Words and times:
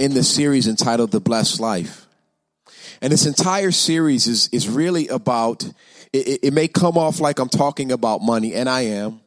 In 0.00 0.14
the 0.14 0.24
series 0.24 0.66
entitled 0.66 1.10
The 1.10 1.20
Blessed 1.20 1.60
Life. 1.60 2.06
And 3.02 3.12
this 3.12 3.26
entire 3.26 3.70
series 3.70 4.26
is, 4.26 4.48
is 4.50 4.66
really 4.66 5.08
about, 5.08 5.62
it, 6.10 6.40
it 6.42 6.52
may 6.54 6.68
come 6.68 6.96
off 6.96 7.20
like 7.20 7.38
I'm 7.38 7.50
talking 7.50 7.92
about 7.92 8.22
money, 8.22 8.54
and 8.54 8.66
I 8.66 8.80
am, 8.82 9.20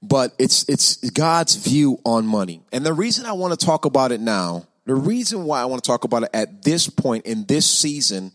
but 0.00 0.32
it's, 0.38 0.68
it's 0.68 1.10
God's 1.10 1.56
view 1.56 1.98
on 2.04 2.24
money. 2.24 2.62
And 2.72 2.86
the 2.86 2.92
reason 2.92 3.26
I 3.26 3.32
want 3.32 3.58
to 3.58 3.66
talk 3.66 3.84
about 3.84 4.12
it 4.12 4.20
now, 4.20 4.68
the 4.84 4.94
reason 4.94 5.44
why 5.44 5.60
I 5.60 5.64
want 5.64 5.82
to 5.82 5.86
talk 5.88 6.04
about 6.04 6.22
it 6.22 6.30
at 6.32 6.62
this 6.62 6.88
point 6.88 7.26
in 7.26 7.44
this 7.46 7.68
season 7.68 8.30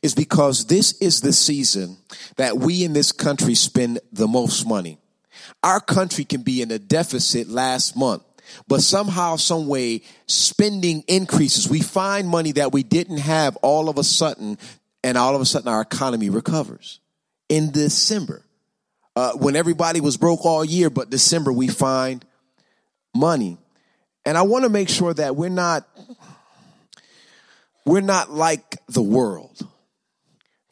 is 0.00 0.14
because 0.14 0.66
this 0.66 0.92
is 1.00 1.20
the 1.20 1.32
season 1.32 1.96
that 2.36 2.56
we 2.58 2.84
in 2.84 2.92
this 2.92 3.10
country 3.10 3.56
spend 3.56 3.98
the 4.12 4.28
most 4.28 4.64
money. 4.64 4.98
Our 5.64 5.80
country 5.80 6.24
can 6.24 6.42
be 6.42 6.62
in 6.62 6.70
a 6.70 6.78
deficit 6.78 7.48
last 7.48 7.96
month 7.96 8.22
but 8.68 8.80
somehow, 8.80 9.36
some 9.36 9.66
way, 9.66 10.02
spending 10.26 11.02
increases. 11.08 11.68
We 11.68 11.80
find 11.80 12.28
money 12.28 12.52
that 12.52 12.72
we 12.72 12.82
didn't 12.82 13.18
have 13.18 13.56
all 13.56 13.88
of 13.88 13.98
a 13.98 14.04
sudden, 14.04 14.58
and 15.04 15.18
all 15.18 15.34
of 15.34 15.40
a 15.40 15.46
sudden 15.46 15.68
our 15.68 15.82
economy 15.82 16.30
recovers. 16.30 17.00
In 17.48 17.70
December, 17.70 18.44
uh, 19.14 19.32
when 19.32 19.56
everybody 19.56 20.00
was 20.00 20.16
broke 20.16 20.44
all 20.44 20.64
year, 20.64 20.90
but 20.90 21.10
December 21.10 21.52
we 21.52 21.68
find 21.68 22.24
money. 23.14 23.58
And 24.24 24.38
I 24.38 24.42
want 24.42 24.64
to 24.64 24.70
make 24.70 24.88
sure 24.88 25.12
that 25.12 25.36
we're 25.36 25.50
not 25.50 25.86
we're 27.84 28.00
not 28.00 28.30
like 28.30 28.78
the 28.88 29.02
world. 29.02 29.66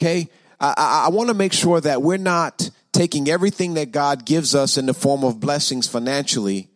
Okay? 0.01 0.29
I, 0.61 0.75
I, 0.77 1.07
I 1.07 1.09
want 1.11 1.29
to 1.29 1.35
make 1.35 1.53
sure 1.53 1.81
that 1.81 2.03
we're 2.03 2.17
not 2.17 2.71
taking 2.93 3.29
everything 3.29 3.75
that 3.75 3.93
God 3.93 4.25
gives 4.25 4.55
us 4.55 4.77
in 4.77 4.87
the 4.87 4.95
form 4.95 5.25
of 5.25 5.41
blessings 5.41 5.89
financially 5.89 6.70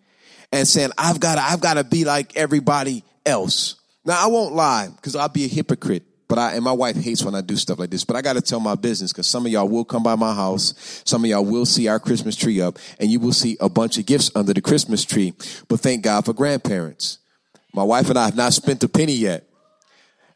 and 0.55 0.69
saying, 0.69 0.91
I've 0.97 1.19
got 1.19 1.35
to, 1.35 1.43
I've 1.43 1.61
got 1.61 1.75
to 1.75 1.85
be 1.85 2.05
like 2.05 2.37
everybody 2.37 3.03
else. 3.27 3.75
Now, 4.05 4.25
I 4.25 4.29
won't 4.29 4.55
lie 4.55 4.89
because 4.95 5.17
I'll 5.17 5.29
be 5.29 5.45
a 5.45 5.49
hypocrite. 5.49 6.05
But 6.29 6.39
I, 6.39 6.55
and 6.55 6.65
my 6.65 6.73
wife 6.73 6.97
hates 6.97 7.23
when 7.23 7.35
I 7.35 7.43
do 7.43 7.57
stuff 7.57 7.79
like 7.79 7.91
this, 7.91 8.05
but 8.05 8.17
I 8.17 8.23
got 8.23 8.33
to 8.35 8.41
tell 8.41 8.61
my 8.61 8.77
business 8.77 9.13
because 9.13 9.27
some 9.27 9.45
of 9.45 9.53
y'all 9.53 9.69
will 9.69 9.85
come 9.85 10.03
by 10.03 10.15
my 10.15 10.33
house. 10.33 11.03
Some 11.05 11.23
of 11.25 11.29
y'all 11.29 11.45
will 11.45 11.67
see 11.67 11.89
our 11.89 12.01
Christmas 12.01 12.35
tree 12.35 12.61
up 12.61 12.79
and 12.99 13.11
you 13.11 13.21
will 13.21 13.33
see 13.33 13.59
a 13.61 13.69
bunch 13.69 13.99
of 13.99 14.07
gifts 14.07 14.31
under 14.35 14.55
the 14.55 14.63
Christmas 14.63 15.05
tree. 15.05 15.35
But 15.69 15.81
thank 15.81 16.03
God 16.03 16.25
for 16.25 16.33
grandparents. 16.33 17.19
My 17.75 17.83
wife 17.83 18.09
and 18.09 18.19
I 18.19 18.25
have 18.25 18.37
not 18.37 18.53
spent 18.55 18.83
a 18.85 18.89
penny 18.89 19.13
yet. 19.13 19.47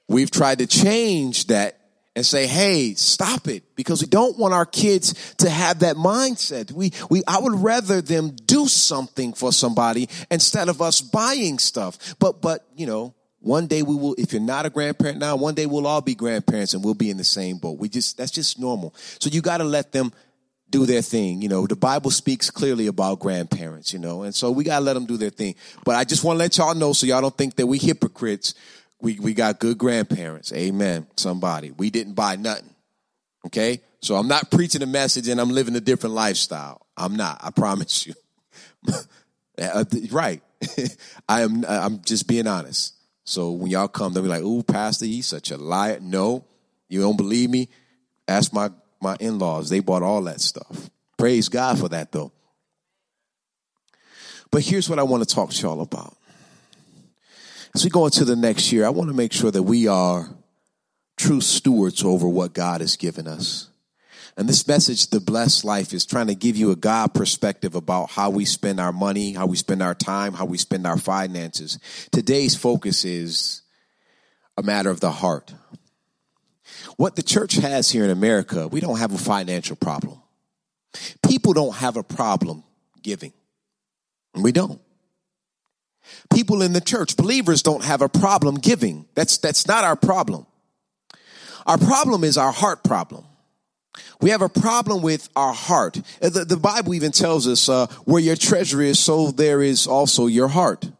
We've 0.08 0.30
tried 0.30 0.58
to 0.58 0.66
change 0.66 1.46
that 1.46 1.77
and 2.18 2.26
say, 2.26 2.48
hey, 2.48 2.94
stop 2.94 3.46
it, 3.46 3.62
because 3.76 4.00
we 4.00 4.08
don't 4.08 4.36
want 4.36 4.52
our 4.52 4.66
kids 4.66 5.36
to 5.36 5.48
have 5.48 5.78
that 5.78 5.94
mindset. 5.94 6.72
We, 6.72 6.90
we, 7.08 7.22
I 7.28 7.38
would 7.38 7.54
rather 7.54 8.00
them 8.00 8.30
do 8.44 8.66
something 8.66 9.34
for 9.34 9.52
somebody 9.52 10.08
instead 10.28 10.68
of 10.68 10.82
us 10.82 11.00
buying 11.00 11.60
stuff. 11.60 12.16
But, 12.18 12.42
but, 12.42 12.66
you 12.74 12.88
know, 12.88 13.14
one 13.38 13.68
day 13.68 13.82
we 13.82 13.94
will, 13.94 14.16
if 14.18 14.32
you're 14.32 14.42
not 14.42 14.66
a 14.66 14.70
grandparent 14.70 15.20
now, 15.20 15.36
one 15.36 15.54
day 15.54 15.66
we'll 15.66 15.86
all 15.86 16.00
be 16.00 16.16
grandparents 16.16 16.74
and 16.74 16.84
we'll 16.84 16.94
be 16.94 17.08
in 17.08 17.18
the 17.18 17.24
same 17.24 17.58
boat. 17.58 17.78
We 17.78 17.88
just, 17.88 18.16
that's 18.16 18.32
just 18.32 18.58
normal. 18.58 18.96
So 19.20 19.30
you 19.30 19.40
got 19.40 19.58
to 19.58 19.64
let 19.64 19.92
them 19.92 20.12
do 20.70 20.84
their 20.84 21.02
thing. 21.02 21.40
You 21.40 21.48
know, 21.48 21.68
the 21.68 21.76
Bible 21.76 22.10
speaks 22.10 22.50
clearly 22.50 22.88
about 22.88 23.20
grandparents, 23.20 23.92
you 23.92 24.00
know, 24.00 24.24
and 24.24 24.34
so 24.34 24.50
we 24.50 24.64
got 24.64 24.80
to 24.80 24.84
let 24.84 24.94
them 24.94 25.06
do 25.06 25.16
their 25.16 25.30
thing. 25.30 25.54
But 25.84 25.94
I 25.94 26.02
just 26.02 26.24
want 26.24 26.34
to 26.34 26.38
let 26.40 26.58
y'all 26.58 26.74
know 26.74 26.92
so 26.92 27.06
y'all 27.06 27.20
don't 27.20 27.38
think 27.38 27.54
that 27.54 27.68
we 27.68 27.78
hypocrites 27.78 28.54
we, 29.00 29.18
we 29.18 29.34
got 29.34 29.60
good 29.60 29.78
grandparents. 29.78 30.52
Amen. 30.52 31.06
Somebody. 31.16 31.70
We 31.70 31.90
didn't 31.90 32.14
buy 32.14 32.36
nothing. 32.36 32.74
Okay? 33.46 33.80
So 34.00 34.16
I'm 34.16 34.28
not 34.28 34.50
preaching 34.50 34.82
a 34.82 34.86
message 34.86 35.28
and 35.28 35.40
I'm 35.40 35.50
living 35.50 35.76
a 35.76 35.80
different 35.80 36.14
lifestyle. 36.14 36.86
I'm 36.96 37.16
not. 37.16 37.40
I 37.42 37.50
promise 37.50 38.06
you. 38.06 38.14
Uh, 39.60 39.84
right. 40.12 40.40
I 41.28 41.42
am 41.42 41.64
I'm 41.68 42.00
just 42.02 42.28
being 42.28 42.46
honest. 42.46 42.94
So 43.24 43.50
when 43.50 43.72
y'all 43.72 43.88
come, 43.88 44.12
they'll 44.12 44.22
be 44.22 44.28
like, 44.28 44.42
ooh, 44.42 44.62
Pastor, 44.62 45.04
he's 45.04 45.26
such 45.26 45.50
a 45.50 45.56
liar. 45.56 45.98
No, 46.00 46.44
you 46.88 47.00
don't 47.00 47.16
believe 47.16 47.50
me? 47.50 47.68
Ask 48.28 48.52
my, 48.52 48.70
my 49.00 49.16
in-laws. 49.18 49.68
They 49.68 49.80
bought 49.80 50.04
all 50.04 50.22
that 50.22 50.40
stuff. 50.40 50.90
Praise 51.16 51.48
God 51.48 51.78
for 51.78 51.88
that 51.88 52.12
though. 52.12 52.30
But 54.50 54.62
here's 54.62 54.88
what 54.88 55.00
I 55.00 55.02
want 55.02 55.28
to 55.28 55.34
talk 55.34 55.50
to 55.50 55.62
y'all 55.62 55.80
about. 55.80 56.16
As 57.74 57.84
we 57.84 57.90
go 57.90 58.06
into 58.06 58.24
the 58.24 58.36
next 58.36 58.72
year, 58.72 58.86
I 58.86 58.90
want 58.90 59.10
to 59.10 59.16
make 59.16 59.32
sure 59.32 59.50
that 59.50 59.62
we 59.62 59.86
are 59.86 60.28
true 61.16 61.40
stewards 61.40 62.02
over 62.02 62.28
what 62.28 62.54
God 62.54 62.80
has 62.80 62.96
given 62.96 63.26
us. 63.26 63.68
And 64.36 64.48
this 64.48 64.68
message, 64.68 65.08
The 65.08 65.18
Blessed 65.18 65.64
Life, 65.64 65.92
is 65.92 66.06
trying 66.06 66.28
to 66.28 66.34
give 66.34 66.56
you 66.56 66.70
a 66.70 66.76
God 66.76 67.12
perspective 67.12 67.74
about 67.74 68.10
how 68.10 68.30
we 68.30 68.44
spend 68.44 68.78
our 68.78 68.92
money, 68.92 69.32
how 69.32 69.46
we 69.46 69.56
spend 69.56 69.82
our 69.82 69.96
time, 69.96 70.32
how 70.32 70.44
we 70.44 70.58
spend 70.58 70.86
our 70.86 70.96
finances. 70.96 71.78
Today's 72.12 72.54
focus 72.54 73.04
is 73.04 73.62
a 74.56 74.62
matter 74.62 74.90
of 74.90 75.00
the 75.00 75.10
heart. 75.10 75.52
What 76.96 77.16
the 77.16 77.22
church 77.22 77.54
has 77.54 77.90
here 77.90 78.04
in 78.04 78.10
America, 78.10 78.68
we 78.68 78.80
don't 78.80 78.98
have 78.98 79.12
a 79.12 79.18
financial 79.18 79.74
problem. 79.74 80.22
People 81.26 81.52
don't 81.52 81.74
have 81.74 81.96
a 81.96 82.04
problem 82.04 82.62
giving. 83.02 83.32
We 84.34 84.52
don't. 84.52 84.80
People 86.32 86.62
in 86.62 86.72
the 86.72 86.80
church, 86.80 87.16
believers 87.16 87.62
don't 87.62 87.84
have 87.84 88.02
a 88.02 88.08
problem 88.08 88.56
giving. 88.56 89.06
That's, 89.14 89.38
that's 89.38 89.66
not 89.66 89.84
our 89.84 89.96
problem. 89.96 90.46
Our 91.66 91.78
problem 91.78 92.24
is 92.24 92.38
our 92.38 92.52
heart 92.52 92.82
problem. 92.82 93.24
We 94.20 94.30
have 94.30 94.42
a 94.42 94.48
problem 94.48 95.02
with 95.02 95.28
our 95.36 95.52
heart. 95.52 96.00
The, 96.20 96.44
the 96.44 96.56
Bible 96.56 96.94
even 96.94 97.12
tells 97.12 97.46
us, 97.46 97.68
uh, 97.68 97.86
where 98.04 98.22
your 98.22 98.36
treasure 98.36 98.80
is, 98.80 98.98
so 98.98 99.30
there 99.30 99.62
is 99.62 99.86
also 99.86 100.26
your 100.26 100.48
heart. 100.48 100.90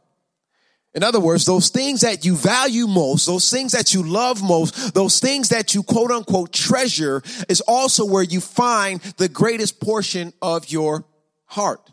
In 0.95 1.03
other 1.03 1.21
words, 1.21 1.45
those 1.45 1.69
things 1.69 2.01
that 2.01 2.25
you 2.25 2.35
value 2.35 2.87
most, 2.87 3.27
those 3.27 3.51
things 3.51 3.73
that 3.73 3.95
you 3.95 4.03
love 4.03 4.43
most, 4.43 4.95
those 4.95 5.21
things 5.21 5.51
that 5.51 5.75
you 5.75 5.83
quote 5.83 6.11
unquote 6.11 6.53
treasure 6.53 7.23
is 7.49 7.61
also 7.63 8.05
where 8.05 8.23
you 8.23 8.41
find 8.41 9.01
the 9.17 9.29
greatest 9.29 9.81
portion 9.81 10.33
of 10.43 10.71
your 10.71 11.05
heart. 11.47 11.93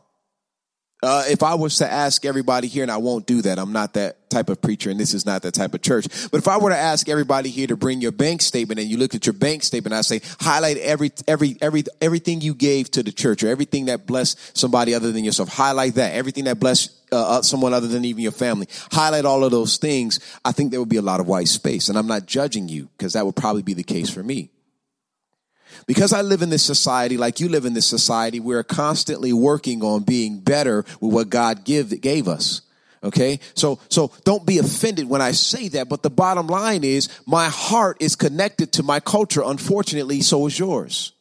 Uh, 1.06 1.24
if 1.28 1.44
I 1.44 1.54
was 1.54 1.78
to 1.78 1.92
ask 1.92 2.26
everybody 2.26 2.68
here, 2.68 2.82
and 2.82 2.92
I 2.92 2.98
won't 2.98 3.28
do 3.28 3.44
that, 3.44 3.60
I'm 3.60 3.72
not 3.72 3.94
that 3.94 4.28
type 4.32 4.50
of 4.50 4.60
preacher, 4.60 4.90
and 4.90 5.00
this 5.00 5.14
is 5.14 5.24
not 5.24 5.44
that 5.44 5.54
type 5.54 5.76
of 5.76 5.84
church. 5.84 6.08
But 6.32 6.40
if 6.40 6.48
I 6.48 6.58
were 6.58 6.72
to 6.72 6.78
ask 6.78 7.08
everybody 7.08 7.50
here 7.50 7.68
to 7.68 7.78
bring 7.78 8.02
your 8.02 8.12
bank 8.12 8.42
statement, 8.42 8.80
and 8.80 8.90
you 8.90 8.98
look 8.98 9.14
at 9.14 9.28
your 9.28 9.34
bank 9.34 9.62
statement, 9.62 9.94
I 9.94 10.02
say 10.02 10.22
highlight 10.40 10.78
every 10.78 11.12
every 11.28 11.58
every 11.62 11.84
everything 12.02 12.42
you 12.42 12.56
gave 12.56 12.90
to 12.92 13.04
the 13.04 13.12
church, 13.12 13.44
or 13.44 13.50
everything 13.50 13.86
that 13.86 14.08
blessed 14.08 14.58
somebody 14.58 14.96
other 14.96 15.12
than 15.12 15.24
yourself. 15.24 15.50
Highlight 15.50 15.94
that. 15.96 16.16
Everything 16.16 16.46
that 16.46 16.60
blessed 16.60 16.92
uh, 17.12 17.44
someone 17.44 17.74
other 17.76 17.88
than 17.88 18.04
even 18.04 18.24
your 18.24 18.32
family. 18.32 18.68
Highlight 18.92 19.26
all 19.26 19.44
of 19.44 19.52
those 19.52 19.78
things. 19.78 20.20
I 20.44 20.54
think 20.54 20.72
there 20.72 20.80
would 20.80 20.90
be 20.90 20.98
a 20.98 21.04
lot 21.04 21.20
of 21.20 21.28
white 21.28 21.50
space, 21.50 21.88
and 21.88 22.00
I'm 22.00 22.08
not 22.08 22.26
judging 22.26 22.68
you 22.68 22.90
because 22.98 23.14
that 23.14 23.28
would 23.28 23.36
probably 23.36 23.62
be 23.62 23.76
the 23.76 23.84
case 23.84 24.10
for 24.10 24.24
me. 24.24 24.50
Because 25.88 26.14
I 26.14 26.22
live 26.22 26.42
in 26.42 26.50
this 26.50 26.64
society, 26.64 27.18
like 27.18 27.40
you 27.40 27.50
live 27.50 27.66
in 27.66 27.74
this 27.74 27.88
society, 27.88 28.40
we're 28.40 28.64
constantly 28.64 29.34
working 29.34 29.84
on 29.84 30.04
being 30.04 30.40
better 30.40 30.86
with 31.00 31.14
what 31.14 31.30
God 31.30 31.64
give, 31.64 32.02
gave 32.02 32.28
us. 32.28 32.62
Okay. 33.04 33.40
So, 33.54 33.80
so 33.88 34.12
don't 34.24 34.46
be 34.46 34.58
offended 34.58 35.08
when 35.08 35.22
I 35.22 35.32
say 35.32 35.68
that. 35.70 35.90
But 35.90 36.02
the 36.02 36.10
bottom 36.10 36.48
line 36.48 36.84
is 36.84 37.08
my 37.28 37.50
heart 37.50 37.98
is 38.00 38.16
connected 38.16 38.74
to 38.74 38.84
my 38.84 39.00
culture. 39.00 39.44
Unfortunately, 39.46 40.22
so 40.22 40.48
is 40.48 40.58
yours. 40.58 41.12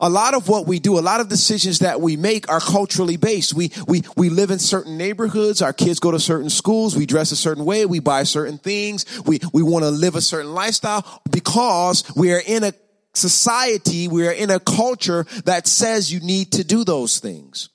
A 0.00 0.10
lot 0.10 0.34
of 0.34 0.48
what 0.48 0.66
we 0.66 0.78
do, 0.78 0.98
a 0.98 1.00
lot 1.00 1.20
of 1.20 1.28
decisions 1.28 1.80
that 1.80 2.00
we 2.00 2.16
make 2.16 2.48
are 2.48 2.60
culturally 2.60 3.16
based. 3.16 3.54
We, 3.54 3.72
we, 3.86 4.02
we 4.16 4.28
live 4.28 4.50
in 4.50 4.58
certain 4.58 4.96
neighborhoods. 4.96 5.62
Our 5.62 5.72
kids 5.72 5.98
go 5.98 6.10
to 6.10 6.20
certain 6.20 6.50
schools. 6.50 6.96
We 6.96 7.06
dress 7.06 7.32
a 7.32 7.36
certain 7.36 7.64
way. 7.64 7.86
We 7.86 8.00
buy 8.00 8.24
certain 8.24 8.58
things. 8.58 9.06
We, 9.24 9.40
we 9.52 9.62
want 9.62 9.84
to 9.84 9.90
live 9.90 10.14
a 10.14 10.20
certain 10.20 10.54
lifestyle 10.54 11.22
because 11.30 12.04
we 12.14 12.32
are 12.32 12.42
in 12.44 12.64
a 12.64 12.72
society, 13.12 14.08
we 14.08 14.26
are 14.26 14.32
in 14.32 14.50
a 14.50 14.60
culture 14.60 15.26
that 15.44 15.66
says 15.66 16.12
you 16.12 16.20
need 16.20 16.52
to 16.52 16.64
do 16.64 16.84
those 16.84 17.18
things. 17.18 17.68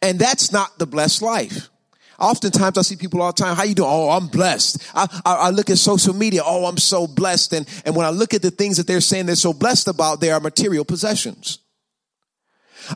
And 0.00 0.18
that's 0.18 0.52
not 0.52 0.78
the 0.78 0.86
blessed 0.86 1.22
life. 1.22 1.68
Oftentimes 2.18 2.78
I 2.78 2.82
see 2.82 2.96
people 2.96 3.20
all 3.20 3.32
the 3.32 3.42
time, 3.42 3.56
how 3.56 3.64
you 3.64 3.74
doing? 3.74 3.90
Oh, 3.90 4.10
I'm 4.10 4.28
blessed. 4.28 4.82
I, 4.94 5.06
I, 5.24 5.34
I, 5.34 5.50
look 5.50 5.68
at 5.68 5.76
social 5.76 6.14
media. 6.14 6.40
Oh, 6.44 6.64
I'm 6.64 6.78
so 6.78 7.06
blessed. 7.06 7.52
And, 7.52 7.68
and 7.84 7.94
when 7.94 8.06
I 8.06 8.10
look 8.10 8.32
at 8.32 8.40
the 8.40 8.50
things 8.50 8.78
that 8.78 8.86
they're 8.86 9.02
saying 9.02 9.26
they're 9.26 9.34
so 9.34 9.52
blessed 9.52 9.88
about, 9.88 10.20
they 10.20 10.30
are 10.30 10.40
material 10.40 10.84
possessions. 10.84 11.58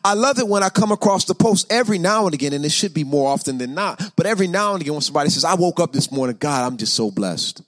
I 0.05 0.15
love 0.15 0.39
it 0.39 0.47
when 0.47 0.63
I 0.63 0.69
come 0.69 0.93
across 0.93 1.25
the 1.25 1.35
post 1.35 1.71
every 1.71 1.99
now 1.99 2.27
and 2.27 2.35
again, 2.35 2.53
and 2.53 2.65
it 2.65 2.73
should 2.73 2.95
be 2.95 3.05
more 3.05 3.31
often 3.31 3.59
than 3.59 3.75
not, 3.75 4.01
but 4.17 4.27
every 4.27 4.47
now 4.47 4.75
and 4.75 4.81
again 4.81 4.95
when 4.95 5.03
somebody 5.03 5.31
says, 5.31 5.45
I 5.45 5.55
woke 5.55 5.81
up 5.81 5.93
this 5.93 6.13
morning, 6.13 6.37
God, 6.39 6.67
I'm 6.67 6.77
just 6.77 6.95
so 6.95 7.11
blessed. 7.11 7.63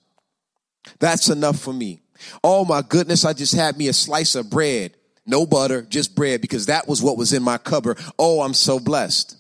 That's 1.01 1.29
enough 1.29 1.59
for 1.59 1.73
me. 1.73 2.02
Oh 2.43 2.65
my 2.65 2.83
goodness, 2.83 3.25
I 3.25 3.33
just 3.33 3.55
had 3.55 3.77
me 3.77 3.89
a 3.89 3.93
slice 3.93 4.35
of 4.35 4.51
bread. 4.51 4.95
No 5.25 5.47
butter, 5.47 5.83
just 5.83 6.17
bread, 6.17 6.41
because 6.41 6.67
that 6.67 6.89
was 6.89 7.03
what 7.03 7.17
was 7.17 7.33
in 7.33 7.43
my 7.43 7.59
cupboard. 7.59 7.99
Oh, 8.19 8.43
I'm 8.43 8.55
so 8.55 8.81
blessed. 8.81 9.37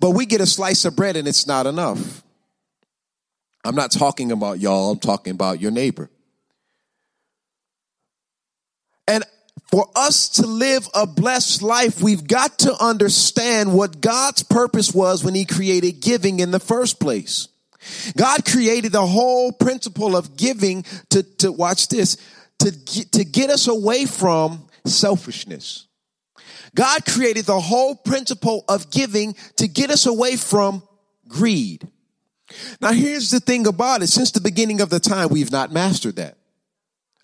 But 0.00 0.10
we 0.10 0.26
get 0.26 0.40
a 0.40 0.46
slice 0.46 0.84
of 0.84 0.96
bread 0.96 1.16
and 1.16 1.28
it's 1.28 1.46
not 1.46 1.66
enough. 1.66 2.22
I'm 3.64 3.74
not 3.74 3.90
talking 3.90 4.32
about 4.32 4.60
y'all, 4.60 4.92
I'm 4.92 4.98
talking 4.98 5.32
about 5.32 5.60
your 5.60 5.70
neighbor. 5.70 6.10
And 9.08 9.24
for 9.70 9.88
us 9.94 10.28
to 10.30 10.46
live 10.46 10.88
a 10.94 11.06
blessed 11.06 11.62
life, 11.62 12.00
we've 12.00 12.26
got 12.26 12.60
to 12.60 12.74
understand 12.82 13.74
what 13.74 14.00
God's 14.00 14.42
purpose 14.42 14.94
was 14.94 15.24
when 15.24 15.34
He 15.34 15.44
created 15.44 16.00
giving 16.00 16.40
in 16.40 16.50
the 16.50 16.60
first 16.60 17.00
place. 17.00 17.48
God 18.16 18.44
created 18.44 18.92
the 18.92 19.06
whole 19.06 19.52
principle 19.52 20.16
of 20.16 20.36
giving 20.36 20.84
to, 21.10 21.22
to 21.38 21.52
watch 21.52 21.88
this, 21.88 22.16
to, 22.58 23.06
to 23.10 23.24
get 23.24 23.50
us 23.50 23.68
away 23.68 24.06
from 24.06 24.68
selfishness. 24.84 25.86
God 26.74 27.06
created 27.06 27.46
the 27.46 27.60
whole 27.60 27.94
principle 27.94 28.64
of 28.68 28.90
giving 28.90 29.34
to 29.56 29.66
get 29.66 29.90
us 29.90 30.06
away 30.06 30.36
from 30.36 30.82
greed. 31.26 31.88
Now 32.80 32.92
here's 32.92 33.30
the 33.30 33.40
thing 33.40 33.66
about 33.66 34.02
it. 34.02 34.08
Since 34.08 34.32
the 34.32 34.40
beginning 34.40 34.80
of 34.80 34.90
the 34.90 35.00
time, 35.00 35.28
we've 35.30 35.50
not 35.50 35.72
mastered 35.72 36.16
that. 36.16 36.36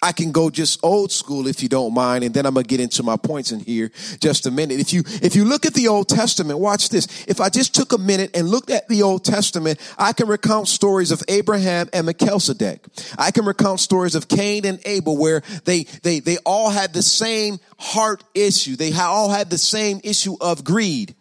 I 0.03 0.11
can 0.11 0.33
go 0.33 0.51
just 0.51 0.81
old 0.83 1.13
school 1.13 1.47
if 1.47 1.63
you 1.63 1.69
don't 1.69 1.95
mind, 1.95 2.25
and 2.25 2.35
then 2.35 2.45
I'm 2.45 2.55
gonna 2.55 2.65
get 2.65 2.81
into 2.81 3.05
my 3.05 3.17
points 3.17 3.53
in 3.53 3.61
here 3.61 3.93
just 4.21 4.47
a 4.47 4.51
minute. 4.51 4.81
If 4.81 4.93
you 4.93 5.05
if 5.23 5.37
you 5.37 5.45
look 5.45 5.65
at 5.65 5.75
the 5.75 5.87
Old 5.87 6.09
Testament, 6.09 6.59
watch 6.59 6.89
this. 6.89 7.25
If 7.29 7.41
I 7.41 7.49
just 7.49 7.73
took 7.73 7.93
a 7.93 7.99
minute 7.99 8.37
and 8.37 8.49
looked 8.49 8.71
at 8.71 8.89
the 8.89 9.03
Old 9.03 9.25
Testament, 9.25 9.79
I 9.97 10.13
can 10.13 10.27
recount 10.27 10.67
stories 10.67 11.13
of 11.13 11.23
Abraham 11.29 11.89
and 11.93 12.07
Melchizedek. 12.07 12.85
I 13.17 13.31
can 13.31 13.45
recount 13.45 13.79
stories 13.79 14.17
of 14.17 14.27
Cain 14.27 14.67
and 14.67 14.81
Abel 14.85 15.17
where 15.17 15.43
they 15.65 15.85
they 16.03 16.19
they 16.19 16.39
all 16.45 16.71
had 16.71 16.93
the 16.93 17.03
same 17.03 17.61
heart 17.79 18.25
issue. 18.35 18.75
They 18.75 18.93
all 18.93 19.31
had 19.31 19.51
the 19.51 19.59
same 19.59 20.01
issue 20.03 20.37
of 20.41 20.65
greed. 20.65 21.15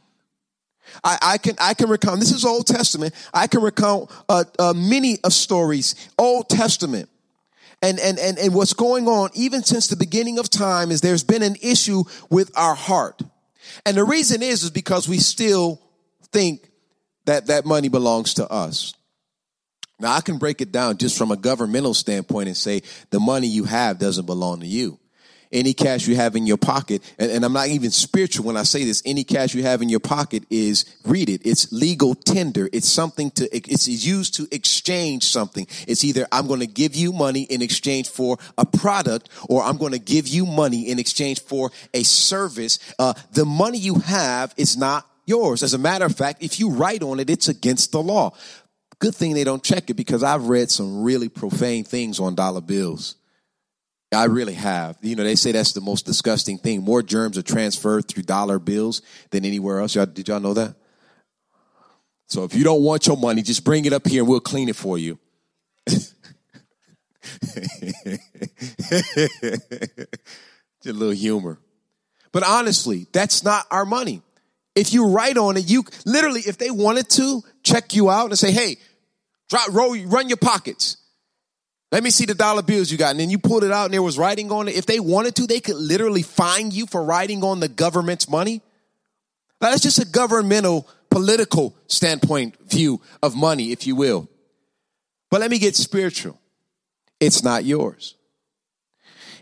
I, 1.04 1.18
I, 1.22 1.38
can 1.38 1.56
I 1.60 1.74
can 1.74 1.90
recount. 1.90 2.20
This 2.20 2.32
is 2.32 2.44
Old 2.44 2.68
Testament. 2.68 3.14
I 3.34 3.48
can 3.48 3.62
recount 3.62 4.12
uh, 4.28 4.44
uh, 4.60 4.74
many 4.76 5.20
of 5.24 5.34
stories. 5.34 5.96
Old 6.18 6.50
Testament 6.50 7.10
and, 7.82 8.00
and, 8.00 8.20
and, 8.20 8.38
and 8.38 8.54
what's 8.54 8.74
going 8.74 9.08
on, 9.08 9.30
even 9.34 9.64
since 9.64 9.88
the 9.88 9.96
beginning 9.96 10.40
of 10.40 10.50
time, 10.50 10.92
is 10.92 11.02
there's 11.02 11.24
been 11.24 11.44
an 11.44 11.56
issue 11.62 12.04
with 12.30 12.52
our 12.56 12.76
heart. 12.76 13.22
And 13.86 13.98
the 13.98 14.04
reason 14.04 14.42
is, 14.44 14.64
is 14.64 14.70
because 14.70 15.08
we 15.08 15.18
still 15.18 15.82
think 16.32 16.70
that 17.26 17.48
that 17.48 17.66
money 17.66 17.90
belongs 17.90 18.36
to 18.36 18.50
us. 18.50 18.94
Now 20.00 20.14
I 20.14 20.22
can 20.22 20.38
break 20.38 20.62
it 20.62 20.72
down 20.72 20.98
just 20.98 21.18
from 21.18 21.32
a 21.32 21.38
governmental 21.38 21.94
standpoint 21.94 22.48
and 22.48 22.58
say 22.58 22.82
the 23.12 23.20
money 23.20 23.48
you 23.48 23.66
have 23.66 24.00
doesn't 24.00 24.26
belong 24.26 24.62
to 24.62 24.68
you 24.68 25.00
any 25.52 25.74
cash 25.74 26.08
you 26.08 26.16
have 26.16 26.36
in 26.36 26.46
your 26.46 26.58
pocket, 26.58 27.02
and, 27.18 27.32
and, 27.32 27.46
I'm 27.46 27.54
not 27.54 27.68
even 27.68 27.92
spiritual 27.92 28.46
when 28.46 28.58
I 28.58 28.64
say 28.64 28.84
this, 28.84 29.02
any 29.06 29.24
cash 29.24 29.54
you 29.54 29.64
have 29.64 29.82
in 29.82 29.90
your 29.90 30.00
pocket 30.00 30.44
is, 30.50 30.86
read 31.06 31.30
it, 31.30 31.42
it's 31.46 31.72
legal 31.72 32.16
tender. 32.16 32.70
It's 32.72 32.88
something 32.88 33.32
to, 33.32 33.50
it's 33.56 33.88
used 33.88 34.36
to 34.36 34.48
exchange 34.52 35.24
something. 35.24 35.68
It's 35.88 36.04
either 36.04 36.28
I'm 36.32 36.48
going 36.48 36.62
to 36.62 36.68
give 36.68 36.96
you 36.96 37.12
money 37.12 37.44
in 37.44 37.62
exchange 37.62 38.10
for 38.10 38.38
a 38.58 38.66
product, 38.66 39.30
or 39.50 39.64
I'm 39.64 39.78
going 39.78 39.94
to 39.94 40.00
give 40.00 40.28
you 40.28 40.46
money 40.46 40.90
in 40.90 41.00
exchange 41.00 41.42
for 41.42 41.72
a 41.94 42.04
service. 42.04 42.80
Uh, 42.98 43.14
the 43.34 43.46
money 43.46 43.78
you 43.78 43.96
have 43.96 44.54
is 44.58 44.78
not 44.78 45.06
yours. 45.26 45.64
As 45.64 45.74
a 45.74 45.78
matter 45.78 46.06
of 46.06 46.16
fact, 46.16 46.44
if 46.44 46.60
you 46.60 46.70
write 46.70 47.04
on 47.04 47.20
it, 47.20 47.30
it's 47.30 47.48
against 47.48 47.92
the 47.92 48.02
law. 48.02 48.34
Good 49.00 49.16
thing 49.16 49.34
they 49.34 49.44
don't 49.44 49.64
check 49.64 49.90
it 49.90 49.96
because 49.96 50.22
I've 50.22 50.46
read 50.46 50.70
some 50.70 51.04
really 51.04 51.28
profane 51.28 51.84
things 51.84 52.20
on 52.20 52.36
dollar 52.36 52.62
bills. 52.62 53.16
I 54.14 54.26
really 54.26 54.54
have. 54.54 54.98
You 55.02 55.16
know, 55.16 55.24
they 55.24 55.36
say 55.36 55.54
that's 55.54 55.72
the 55.72 55.82
most 55.82 56.06
disgusting 56.06 56.58
thing. 56.58 56.84
More 56.84 57.02
germs 57.02 57.38
are 57.38 57.44
transferred 57.44 58.08
through 58.08 58.24
dollar 58.24 58.60
bills 58.60 59.02
than 59.30 59.46
anywhere 59.46 59.80
else. 59.80 59.96
Y'all, 59.96 60.06
did 60.06 60.28
y'all 60.28 60.42
know 60.42 60.54
that? 60.54 60.76
So 62.28 62.44
if 62.44 62.54
you 62.54 62.64
don't 62.64 62.82
want 62.82 63.08
your 63.08 63.18
money, 63.18 63.42
just 63.42 63.64
bring 63.64 63.86
it 63.86 63.94
up 63.94 64.08
here 64.08 64.22
and 64.22 64.30
we'll 64.30 64.40
clean 64.42 64.70
it 64.70 64.76
for 64.76 64.98
you. 64.98 65.18
just 65.88 66.14
a 70.86 70.94
little 70.94 71.10
humor. 71.12 71.60
But 72.32 72.44
honestly, 72.44 73.08
that's 73.12 73.44
not 73.44 73.66
our 73.72 73.86
money. 73.86 74.22
If 74.76 74.94
you 74.94 75.08
write 75.10 75.38
on 75.38 75.58
it, 75.58 75.70
you 75.70 75.84
literally, 76.06 76.42
if 76.42 76.58
they 76.58 76.72
wanted 76.72 77.10
to 77.12 77.44
check 77.64 77.94
you 77.94 78.10
out 78.10 78.30
and 78.30 78.40
say, 78.40 78.52
hey, 78.52 78.78
drop, 79.50 79.68
roll, 79.72 79.98
run 80.06 80.30
your 80.30 80.38
pockets. 80.38 80.98
Let 81.92 82.04
me 82.04 82.10
see 82.10 82.26
the 82.26 82.34
dollar 82.34 82.62
bills 82.62 82.90
you 82.90 82.98
got. 82.98 83.12
And 83.12 83.20
then 83.20 83.30
you 83.30 83.38
pulled 83.38 83.64
it 83.64 83.72
out 83.72 83.86
and 83.86 83.94
there 83.94 84.02
was 84.02 84.18
writing 84.18 84.52
on 84.52 84.68
it. 84.68 84.76
If 84.76 84.86
they 84.86 85.00
wanted 85.00 85.36
to, 85.36 85.48
they 85.48 85.60
could 85.60 85.76
literally 85.76 86.22
fine 86.22 86.72
you 86.72 86.86
for 86.86 87.04
writing 87.04 87.44
on 87.44 87.60
the 87.60 87.68
government's 87.68 88.30
money. 88.30 88.62
Now, 89.60 89.70
that's 89.72 89.82
just 89.82 90.00
a 90.00 90.06
governmental, 90.06 90.88
political 91.10 91.76
standpoint 91.88 92.56
view 92.70 93.02
of 93.22 93.36
money, 93.36 93.72
if 93.72 93.86
you 93.86 93.96
will. 93.96 94.30
But 95.30 95.42
let 95.42 95.52
me 95.52 95.60
get 95.60 95.76
spiritual. 95.76 96.40
It's 97.20 97.44
not 97.44 97.66
yours. 97.66 98.16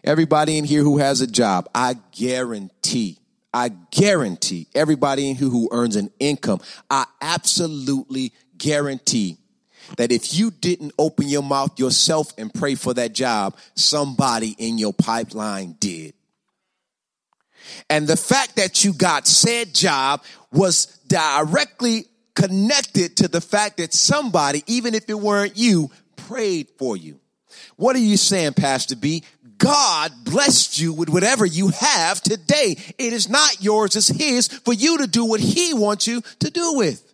Everybody 0.03 0.57
in 0.57 0.65
here 0.65 0.81
who 0.81 0.97
has 0.97 1.21
a 1.21 1.27
job, 1.27 1.69
I 1.73 1.97
guarantee, 2.11 3.19
I 3.53 3.69
guarantee 3.69 4.67
everybody 4.73 5.29
in 5.29 5.35
here 5.35 5.49
who 5.49 5.69
earns 5.71 5.95
an 5.95 6.11
income, 6.19 6.61
I 6.89 7.05
absolutely 7.21 8.33
guarantee 8.57 9.37
that 9.97 10.11
if 10.11 10.33
you 10.33 10.51
didn't 10.51 10.93
open 10.97 11.27
your 11.27 11.43
mouth 11.43 11.79
yourself 11.79 12.33
and 12.37 12.53
pray 12.53 12.75
for 12.75 12.93
that 12.93 13.13
job, 13.13 13.57
somebody 13.75 14.55
in 14.57 14.77
your 14.77 14.93
pipeline 14.93 15.75
did. 15.79 16.13
And 17.89 18.07
the 18.07 18.17
fact 18.17 18.55
that 18.55 18.83
you 18.83 18.93
got 18.93 19.27
said 19.27 19.73
job 19.73 20.23
was 20.51 20.85
directly 21.07 22.05
connected 22.35 23.17
to 23.17 23.27
the 23.27 23.41
fact 23.41 23.77
that 23.77 23.93
somebody, 23.93 24.63
even 24.67 24.95
if 24.95 25.09
it 25.09 25.19
weren't 25.19 25.57
you, 25.57 25.91
prayed 26.15 26.69
for 26.77 26.95
you. 26.95 27.19
What 27.75 27.95
are 27.95 27.99
you 27.99 28.17
saying, 28.17 28.53
Pastor 28.53 28.95
B? 28.95 29.23
God 29.57 30.11
blessed 30.23 30.79
you 30.79 30.93
with 30.93 31.09
whatever 31.09 31.45
you 31.45 31.67
have 31.67 32.21
today. 32.21 32.77
It 32.97 33.13
is 33.13 33.29
not 33.29 33.61
yours, 33.61 33.95
it's 33.95 34.07
His 34.07 34.47
for 34.47 34.73
you 34.73 34.99
to 34.99 35.07
do 35.07 35.25
what 35.25 35.41
He 35.41 35.73
wants 35.73 36.07
you 36.07 36.21
to 36.39 36.49
do 36.49 36.75
with. 36.75 37.08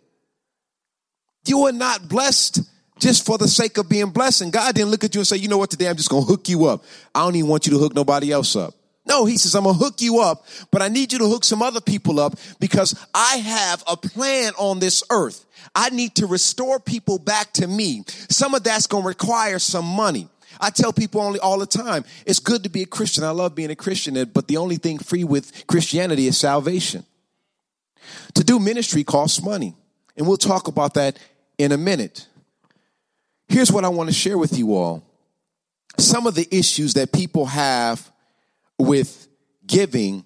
You 1.48 1.66
are 1.66 1.72
not 1.72 2.08
blessed 2.08 2.60
just 2.98 3.26
for 3.26 3.38
the 3.38 3.48
sake 3.48 3.78
of 3.78 3.88
being 3.88 4.10
blessed. 4.10 4.42
And 4.42 4.52
God 4.52 4.74
didn't 4.74 4.90
look 4.90 5.04
at 5.04 5.14
you 5.14 5.20
and 5.20 5.26
say, 5.26 5.36
you 5.36 5.48
know 5.48 5.58
what, 5.58 5.70
today 5.70 5.88
I'm 5.88 5.96
just 5.96 6.08
going 6.08 6.22
to 6.22 6.28
hook 6.28 6.48
you 6.48 6.66
up. 6.66 6.84
I 7.14 7.24
don't 7.24 7.36
even 7.36 7.50
want 7.50 7.66
you 7.66 7.72
to 7.72 7.78
hook 7.78 7.94
nobody 7.94 8.32
else 8.32 8.56
up. 8.56 8.74
No, 9.06 9.24
he 9.24 9.38
says, 9.38 9.54
I'm 9.54 9.62
going 9.62 9.78
to 9.78 9.84
hook 9.84 10.00
you 10.00 10.18
up, 10.20 10.44
but 10.72 10.82
I 10.82 10.88
need 10.88 11.12
you 11.12 11.20
to 11.20 11.28
hook 11.28 11.44
some 11.44 11.62
other 11.62 11.80
people 11.80 12.18
up 12.18 12.34
because 12.58 13.06
I 13.14 13.36
have 13.36 13.84
a 13.86 13.96
plan 13.96 14.52
on 14.58 14.80
this 14.80 15.04
earth. 15.10 15.44
I 15.74 15.90
need 15.90 16.16
to 16.16 16.26
restore 16.26 16.80
people 16.80 17.18
back 17.18 17.52
to 17.54 17.68
me. 17.68 18.02
Some 18.08 18.54
of 18.54 18.64
that's 18.64 18.88
going 18.88 19.04
to 19.04 19.08
require 19.08 19.60
some 19.60 19.84
money. 19.84 20.28
I 20.60 20.70
tell 20.70 20.92
people 20.92 21.20
only 21.20 21.38
all 21.38 21.58
the 21.58 21.66
time, 21.66 22.04
it's 22.24 22.40
good 22.40 22.64
to 22.64 22.70
be 22.70 22.82
a 22.82 22.86
Christian. 22.86 23.22
I 23.22 23.30
love 23.30 23.54
being 23.54 23.70
a 23.70 23.76
Christian, 23.76 24.22
but 24.32 24.48
the 24.48 24.56
only 24.56 24.76
thing 24.76 24.98
free 24.98 25.22
with 25.22 25.66
Christianity 25.66 26.26
is 26.26 26.38
salvation. 26.38 27.04
To 28.34 28.42
do 28.42 28.58
ministry 28.58 29.04
costs 29.04 29.42
money. 29.42 29.74
And 30.16 30.26
we'll 30.26 30.36
talk 30.36 30.66
about 30.66 30.94
that 30.94 31.18
in 31.58 31.72
a 31.72 31.76
minute. 31.76 32.26
Here's 33.48 33.70
what 33.70 33.84
I 33.84 33.88
want 33.88 34.08
to 34.08 34.14
share 34.14 34.38
with 34.38 34.58
you 34.58 34.74
all. 34.74 35.02
Some 35.98 36.26
of 36.26 36.34
the 36.34 36.46
issues 36.50 36.94
that 36.94 37.12
people 37.12 37.46
have 37.46 38.10
with 38.78 39.28
giving, 39.66 40.24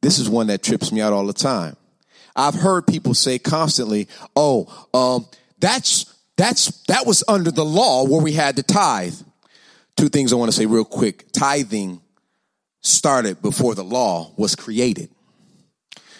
this 0.00 0.18
is 0.18 0.28
one 0.28 0.46
that 0.46 0.62
trips 0.62 0.92
me 0.92 1.00
out 1.00 1.12
all 1.12 1.26
the 1.26 1.32
time. 1.32 1.76
I've 2.34 2.54
heard 2.54 2.86
people 2.86 3.14
say 3.14 3.38
constantly, 3.38 4.08
"Oh, 4.36 4.86
um, 4.94 5.26
that's 5.58 6.06
that's 6.36 6.82
that 6.86 7.04
was 7.04 7.24
under 7.26 7.50
the 7.50 7.64
law 7.64 8.04
where 8.04 8.22
we 8.22 8.32
had 8.32 8.56
to 8.56 8.62
tithe." 8.62 9.16
Two 9.96 10.08
things 10.08 10.32
I 10.32 10.36
want 10.36 10.50
to 10.50 10.56
say 10.56 10.66
real 10.66 10.84
quick. 10.84 11.32
Tithing 11.32 12.00
started 12.80 13.42
before 13.42 13.74
the 13.74 13.82
law 13.82 14.32
was 14.36 14.54
created. 14.54 15.10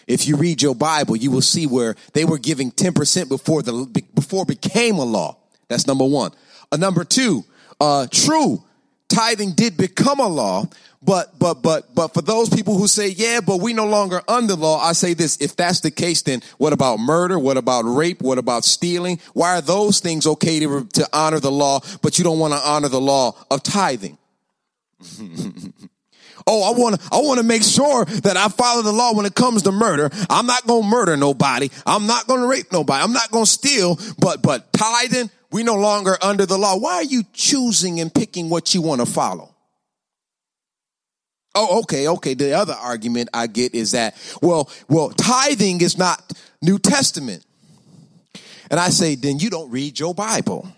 If 0.09 0.27
you 0.27 0.37
read 0.37 0.63
your 0.63 0.75
Bible, 0.75 1.15
you 1.15 1.31
will 1.31 1.43
see 1.43 1.67
where 1.67 1.95
they 2.15 2.25
were 2.25 2.39
giving 2.39 2.73
10% 2.73 3.29
before 3.29 3.63
the, 3.63 4.05
before 4.15 4.47
became 4.47 4.97
a 4.97 5.05
law. 5.05 5.37
That's 5.69 5.87
number 5.87 6.07
one. 6.07 6.33
Uh, 6.73 6.79
number 6.79 7.05
two, 7.05 7.45
uh, 7.79 8.07
true, 8.11 8.65
tithing 9.09 9.53
did 9.53 9.77
become 9.77 10.19
a 10.19 10.27
law, 10.27 10.65
but, 11.03 11.39
but, 11.39 11.63
but, 11.63 11.95
but 11.95 12.15
for 12.15 12.23
those 12.23 12.49
people 12.49 12.79
who 12.79 12.89
say, 12.89 13.09
yeah, 13.09 13.41
but 13.41 13.61
we 13.61 13.75
no 13.75 13.87
longer 13.87 14.23
under 14.27 14.55
law, 14.55 14.81
I 14.81 14.93
say 14.93 15.13
this, 15.13 15.37
if 15.43 15.55
that's 15.55 15.81
the 15.81 15.91
case, 15.91 16.23
then 16.23 16.43
what 16.57 16.73
about 16.73 16.99
murder? 16.99 17.39
What 17.39 17.59
about 17.59 17.83
rape? 17.83 18.23
What 18.23 18.39
about 18.39 18.65
stealing? 18.65 19.21
Why 19.35 19.59
are 19.59 19.61
those 19.61 20.01
things 20.01 20.27
okay 20.27 20.59
to, 20.61 20.89
to 20.95 21.09
honor 21.13 21.39
the 21.39 21.53
law, 21.53 21.81
but 22.03 22.19
you 22.19 22.25
don't 22.25 22.39
want 22.39 22.55
to 22.55 22.61
honor 22.61 22.89
the 22.89 23.01
law 23.01 23.37
of 23.51 23.63
tithing? 23.63 24.17
oh, 26.49 26.75
I 26.75 26.79
want 26.79 27.01
to, 27.01 27.09
I 27.13 27.19
want 27.19 27.39
to 27.39 27.45
make 27.45 27.63
sure 27.63 28.05
that 28.05 28.37
I 28.37 28.49
follow 28.49 28.83
the 28.83 28.93
law 28.93 29.15
when 29.15 29.27
it 29.27 29.35
comes 29.35 29.63
to 29.63 29.73
murder. 29.73 30.11
I'm 30.31 30.47
not 30.47 30.67
going 30.67 30.83
to 30.83 30.89
murder 30.89 31.17
nobody. 31.17 31.71
I'm 31.87 32.07
not 32.07 32.27
going 32.27 32.41
to 32.41 32.47
rape 32.47 32.73
nobody. 32.73 33.05
I'm 33.05 33.13
not 33.13 33.31
going 33.31 33.45
to 33.45 33.51
steal, 33.51 33.99
but, 34.19 34.43
but 34.43 34.73
tithing, 34.73 35.31
we 35.53 35.63
no 35.63 35.77
longer 35.77 36.17
under 36.23 36.47
the 36.47 36.59
law. 36.59 36.77
Why 36.79 36.95
are 36.95 37.05
you 37.05 37.23
choosing 37.33 38.01
and 38.01 38.13
picking 38.13 38.49
what 38.49 38.75
you 38.75 38.83
want 38.83 39.01
to 39.01 39.07
follow? 39.07 39.55
Oh, 41.55 41.81
okay, 41.81 42.09
okay. 42.09 42.35
The 42.35 42.53
other 42.53 42.75
argument 42.75 43.31
I 43.35 43.47
get 43.47 43.75
is 43.75 43.93
that, 43.93 44.17
well, 44.43 44.71
well, 44.89 45.11
tithing 45.11 45.81
is 45.81 45.99
not 45.99 46.33
New 46.63 46.79
Testament. 46.79 47.45
And 48.71 48.79
I 48.79 48.91
say, 48.91 49.15
then 49.15 49.39
you 49.39 49.51
don't 49.51 49.71
read 49.71 49.99
your 49.99 50.15
Bible. 50.15 50.71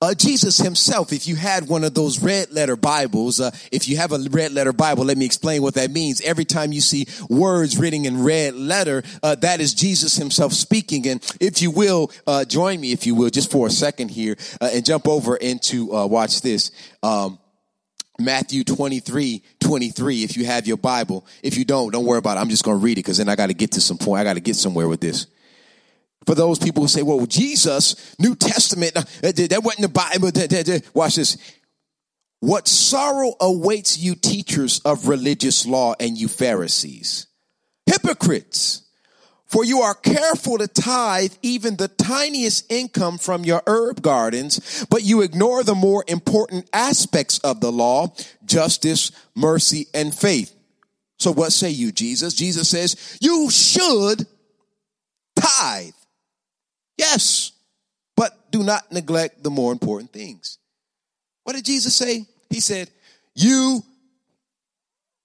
Uh, 0.00 0.14
Jesus 0.14 0.58
himself, 0.58 1.12
if 1.12 1.26
you 1.26 1.36
had 1.36 1.68
one 1.68 1.84
of 1.84 1.94
those 1.94 2.20
red 2.20 2.52
letter 2.52 2.76
Bibles, 2.76 3.40
uh, 3.40 3.50
if 3.72 3.88
you 3.88 3.96
have 3.96 4.12
a 4.12 4.18
red 4.30 4.52
letter 4.52 4.72
Bible, 4.72 5.04
let 5.04 5.16
me 5.16 5.24
explain 5.24 5.62
what 5.62 5.74
that 5.74 5.90
means. 5.90 6.20
Every 6.20 6.44
time 6.44 6.72
you 6.72 6.80
see 6.80 7.06
words 7.28 7.78
written 7.78 8.04
in 8.04 8.22
red 8.22 8.54
letter, 8.54 9.02
uh, 9.22 9.34
that 9.36 9.60
is 9.60 9.74
Jesus 9.74 10.16
himself 10.16 10.52
speaking. 10.52 11.06
And 11.06 11.36
if 11.40 11.62
you 11.62 11.70
will, 11.70 12.10
uh, 12.26 12.44
join 12.44 12.80
me, 12.80 12.92
if 12.92 13.06
you 13.06 13.14
will, 13.14 13.30
just 13.30 13.50
for 13.50 13.66
a 13.66 13.70
second 13.70 14.10
here, 14.10 14.36
uh, 14.60 14.70
and 14.72 14.84
jump 14.84 15.08
over 15.08 15.36
into, 15.36 15.94
uh, 15.94 16.06
watch 16.06 16.40
this. 16.40 16.70
Um, 17.02 17.38
Matthew 18.18 18.62
23, 18.62 19.42
23, 19.60 20.22
if 20.22 20.36
you 20.36 20.44
have 20.44 20.66
your 20.68 20.76
Bible. 20.76 21.26
If 21.42 21.56
you 21.56 21.64
don't, 21.64 21.90
don't 21.90 22.04
worry 22.04 22.18
about 22.18 22.36
it. 22.36 22.40
I'm 22.40 22.48
just 22.48 22.64
going 22.64 22.78
to 22.78 22.84
read 22.84 22.92
it 22.92 23.02
because 23.02 23.18
then 23.18 23.28
I 23.28 23.34
got 23.34 23.48
to 23.48 23.54
get 23.54 23.72
to 23.72 23.80
some 23.80 23.98
point. 23.98 24.20
I 24.20 24.24
got 24.24 24.34
to 24.34 24.40
get 24.40 24.54
somewhere 24.54 24.86
with 24.86 25.00
this 25.00 25.26
for 26.26 26.34
those 26.34 26.58
people 26.58 26.82
who 26.82 26.88
say, 26.88 27.02
well, 27.02 27.26
Jesus, 27.26 28.16
New 28.18 28.34
Testament, 28.34 28.96
uh, 28.96 29.02
that 29.22 29.62
wasn't 29.62 29.82
the 29.82 29.88
Bible. 29.88 30.30
Watch 30.94 31.16
this. 31.16 31.36
What 32.40 32.68
sorrow 32.68 33.34
awaits 33.40 33.98
you 33.98 34.14
teachers 34.14 34.80
of 34.80 35.08
religious 35.08 35.66
law 35.66 35.94
and 35.98 36.18
you 36.18 36.28
Pharisees? 36.28 37.26
Hypocrites! 37.86 38.82
For 39.46 39.64
you 39.64 39.82
are 39.82 39.94
careful 39.94 40.58
to 40.58 40.66
tithe 40.66 41.32
even 41.42 41.76
the 41.76 41.86
tiniest 41.86 42.72
income 42.72 43.18
from 43.18 43.44
your 43.44 43.62
herb 43.68 44.02
gardens, 44.02 44.84
but 44.90 45.04
you 45.04 45.22
ignore 45.22 45.62
the 45.62 45.76
more 45.76 46.04
important 46.08 46.68
aspects 46.72 47.38
of 47.38 47.60
the 47.60 47.70
law, 47.70 48.12
justice, 48.44 49.12
mercy, 49.36 49.86
and 49.94 50.12
faith. 50.12 50.52
So 51.18 51.30
what 51.32 51.52
say 51.52 51.70
you, 51.70 51.92
Jesus? 51.92 52.34
Jesus 52.34 52.68
says, 52.68 53.16
you 53.20 53.48
should 53.48 54.26
tithe. 55.36 55.92
Yes, 56.96 57.52
but 58.16 58.50
do 58.50 58.62
not 58.62 58.90
neglect 58.92 59.42
the 59.42 59.50
more 59.50 59.72
important 59.72 60.12
things. 60.12 60.58
What 61.42 61.56
did 61.56 61.64
Jesus 61.64 61.94
say? 61.94 62.26
He 62.50 62.60
said, 62.60 62.90
You 63.34 63.82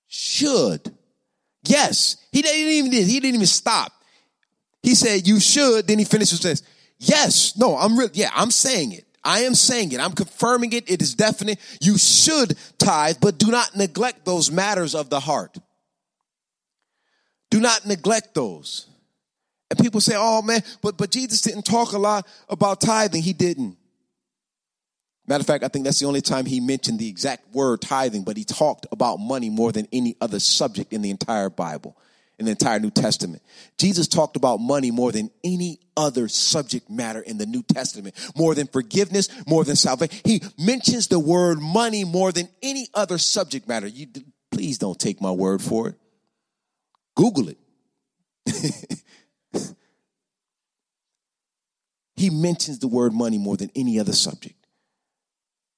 should. 0.08 0.94
Yes, 1.64 2.18
he 2.32 2.42
didn't 2.42 2.72
even 2.72 2.92
he 2.92 3.20
didn't 3.20 3.36
even 3.36 3.46
stop. 3.46 3.92
He 4.82 4.96
said, 4.96 5.28
You 5.28 5.40
should. 5.40 5.88
Then 5.88 6.00
he 6.00 6.06
finishes 6.06 6.40
says, 6.40 6.64
Yes, 6.98 7.58
no, 7.58 7.78
I'm 7.78 7.98
real. 7.98 8.10
Yeah, 8.14 8.32
I'm 8.34 8.52
saying 8.52 8.94
it. 8.94 9.06
I 9.24 9.42
am 9.42 9.56
saying 9.56 9.92
it. 9.92 10.00
I'm 10.00 10.14
confirming 10.14 10.74
it. 10.74 10.90
It 10.90 11.02
is 11.02 11.14
definite. 11.14 11.60
You 11.82 11.98
should 11.98 12.58
tithe, 12.78 13.18
but 13.22 13.38
do 13.38 13.52
not 13.52 13.76
neglect 13.76 14.26
those 14.26 14.52
matters 14.52 14.96
of 14.96 15.10
the 15.10 15.20
heart. 15.20 15.58
Do 17.50 17.60
not 17.60 17.86
neglect 17.86 18.34
those. 18.34 18.89
And 19.70 19.80
people 19.80 20.02
say, 20.02 20.16
oh 20.18 20.42
man, 20.42 20.62
but, 20.82 20.98
but 20.98 21.12
Jesus 21.12 21.42
didn't 21.42 21.64
talk 21.64 21.94
a 21.94 22.00
lot 22.00 22.28
about 22.50 22.82
tithing. 22.82 23.22
He 23.22 23.34
didn't. 23.34 23.78
Matter 25.28 25.42
of 25.42 25.48
fact, 25.48 25.64
I 25.64 25.68
think 25.68 25.86
that's 25.86 26.00
the 26.00 26.08
only 26.08 26.22
time 26.22 26.48
he 26.48 26.60
mentioned 26.60 26.98
the 26.98 27.08
exact 27.08 27.54
word 27.54 27.82
tithing, 27.82 28.24
but 28.24 28.36
he 28.36 28.44
talked 28.44 28.88
about 28.92 29.18
money 29.18 29.52
more 29.52 29.72
than 29.72 29.88
any 29.94 30.16
other 30.20 30.40
subject 30.40 30.92
in 30.92 31.04
the 31.04 31.12
entire 31.12 31.52
Bible, 31.52 31.96
in 32.40 32.46
the 32.46 32.52
entire 32.52 32.80
New 32.80 32.90
Testament. 32.90 33.44
Jesus 33.78 34.08
talked 34.08 34.36
about 34.38 34.60
money 34.60 34.90
more 34.90 35.12
than 35.12 35.30
any 35.44 35.80
other 35.96 36.28
subject 36.30 36.90
matter 36.90 37.22
in 37.22 37.38
the 37.38 37.46
New 37.46 37.62
Testament, 37.62 38.16
more 38.36 38.56
than 38.56 38.66
forgiveness, 38.66 39.30
more 39.46 39.64
than 39.64 39.76
salvation. 39.76 40.20
He 40.26 40.42
mentions 40.58 41.10
the 41.10 41.20
word 41.20 41.60
money 41.60 42.06
more 42.06 42.32
than 42.32 42.50
any 42.64 42.88
other 42.96 43.20
subject 43.20 43.68
matter. 43.68 43.86
You, 43.86 44.08
please 44.50 44.80
don't 44.80 45.00
take 45.00 45.22
my 45.22 45.32
word 45.32 45.62
for 45.62 45.90
it. 45.90 45.96
Google 47.16 47.50
it. 47.50 47.58
he 52.16 52.30
mentions 52.30 52.80
the 52.80 52.88
word 52.88 53.14
money 53.14 53.38
more 53.38 53.56
than 53.56 53.72
any 53.76 54.00
other 54.00 54.14
subject. 54.14 54.56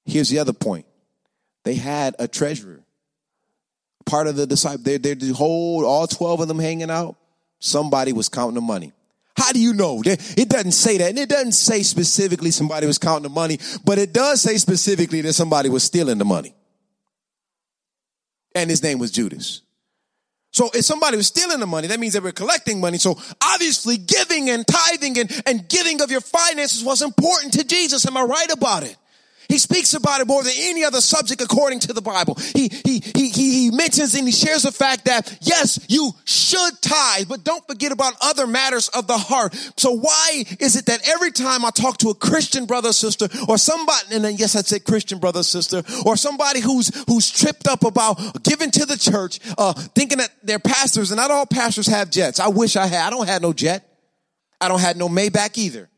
Here's 0.04 0.28
the 0.28 0.40
other 0.40 0.52
point 0.52 0.86
they 1.64 1.74
had 1.74 2.16
a 2.18 2.26
treasurer. 2.26 2.80
Part 4.04 4.26
of 4.26 4.34
the 4.34 4.48
disciple, 4.48 4.82
they're, 4.82 4.98
they're 4.98 5.14
the 5.14 5.32
whole, 5.32 5.86
all 5.86 6.08
12 6.08 6.40
of 6.40 6.48
them 6.48 6.58
hanging 6.58 6.90
out. 6.90 7.16
Somebody 7.60 8.12
was 8.12 8.28
counting 8.28 8.56
the 8.56 8.60
money. 8.60 8.92
How 9.36 9.52
do 9.52 9.60
you 9.60 9.72
know? 9.72 10.02
It 10.04 10.48
doesn't 10.48 10.72
say 10.72 10.98
that. 10.98 11.10
And 11.10 11.18
it 11.18 11.28
doesn't 11.28 11.52
say 11.52 11.84
specifically 11.84 12.50
somebody 12.50 12.88
was 12.88 12.98
counting 12.98 13.22
the 13.22 13.28
money, 13.28 13.58
but 13.84 13.98
it 13.98 14.12
does 14.12 14.42
say 14.42 14.56
specifically 14.56 15.20
that 15.20 15.34
somebody 15.34 15.68
was 15.68 15.84
stealing 15.84 16.18
the 16.18 16.24
money. 16.24 16.54
And 18.54 18.68
his 18.68 18.82
name 18.82 18.98
was 18.98 19.12
Judas. 19.12 19.62
So 20.52 20.70
if 20.74 20.84
somebody 20.84 21.16
was 21.16 21.26
stealing 21.26 21.60
the 21.60 21.66
money, 21.66 21.88
that 21.88 21.98
means 21.98 22.12
they 22.12 22.20
were 22.20 22.30
collecting 22.30 22.78
money. 22.78 22.98
So 22.98 23.18
obviously 23.42 23.96
giving 23.96 24.50
and 24.50 24.66
tithing 24.66 25.18
and, 25.18 25.42
and 25.46 25.66
giving 25.66 26.02
of 26.02 26.10
your 26.10 26.20
finances 26.20 26.84
was 26.84 27.00
important 27.00 27.54
to 27.54 27.64
Jesus. 27.64 28.06
Am 28.06 28.16
I 28.16 28.22
right 28.22 28.52
about 28.52 28.82
it? 28.82 28.96
He 29.48 29.58
speaks 29.58 29.94
about 29.94 30.20
it 30.20 30.26
more 30.26 30.42
than 30.42 30.52
any 30.56 30.84
other 30.84 31.00
subject 31.00 31.40
according 31.40 31.80
to 31.80 31.92
the 31.92 32.00
Bible. 32.00 32.36
He, 32.54 32.68
he, 32.84 33.00
he, 33.14 33.28
he, 33.28 33.70
mentions 33.70 34.14
and 34.14 34.26
he 34.26 34.32
shares 34.32 34.62
the 34.62 34.72
fact 34.72 35.06
that 35.06 35.38
yes, 35.40 35.84
you 35.88 36.12
should 36.24 36.80
tithe, 36.80 37.28
but 37.28 37.44
don't 37.44 37.66
forget 37.66 37.92
about 37.92 38.14
other 38.20 38.46
matters 38.46 38.88
of 38.88 39.06
the 39.06 39.18
heart. 39.18 39.54
So 39.76 39.92
why 39.92 40.44
is 40.60 40.76
it 40.76 40.86
that 40.86 41.08
every 41.08 41.30
time 41.30 41.64
I 41.64 41.70
talk 41.70 41.98
to 41.98 42.10
a 42.10 42.14
Christian 42.14 42.66
brother 42.66 42.92
sister 42.92 43.28
or 43.48 43.58
somebody, 43.58 44.14
and 44.14 44.24
then 44.24 44.36
yes, 44.36 44.56
I 44.56 44.62
said 44.62 44.84
Christian 44.84 45.18
brother 45.18 45.42
sister, 45.42 45.82
or 46.04 46.16
somebody 46.16 46.60
who's, 46.60 46.90
who's 47.06 47.30
tripped 47.30 47.68
up 47.68 47.84
about 47.84 48.42
giving 48.42 48.70
to 48.70 48.86
the 48.86 48.96
church, 48.96 49.40
uh, 49.58 49.72
thinking 49.72 50.18
that 50.18 50.30
they're 50.42 50.58
pastors 50.58 51.10
and 51.10 51.18
not 51.18 51.30
all 51.30 51.46
pastors 51.46 51.86
have 51.86 52.10
jets. 52.10 52.40
I 52.40 52.48
wish 52.48 52.76
I 52.76 52.86
had. 52.86 53.06
I 53.06 53.10
don't 53.10 53.28
have 53.28 53.42
no 53.42 53.52
jet. 53.52 53.88
I 54.60 54.68
don't 54.68 54.80
have 54.80 54.96
no 54.96 55.08
Maybach 55.08 55.58
either. 55.58 55.88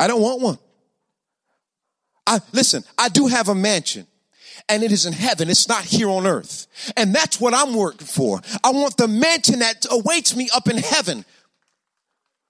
I 0.00 0.06
don't 0.06 0.20
want 0.20 0.40
one. 0.40 0.58
I, 2.26 2.40
listen, 2.52 2.82
I 2.98 3.08
do 3.08 3.26
have 3.26 3.48
a 3.48 3.54
mansion 3.54 4.06
and 4.68 4.82
it 4.82 4.92
is 4.92 5.06
in 5.06 5.12
heaven. 5.12 5.48
It's 5.48 5.68
not 5.68 5.84
here 5.84 6.08
on 6.08 6.26
earth. 6.26 6.66
And 6.96 7.14
that's 7.14 7.40
what 7.40 7.54
I'm 7.54 7.74
working 7.74 8.06
for. 8.06 8.40
I 8.64 8.70
want 8.70 8.96
the 8.96 9.08
mansion 9.08 9.60
that 9.60 9.86
awaits 9.90 10.36
me 10.36 10.48
up 10.54 10.68
in 10.68 10.78
heaven. 10.78 11.24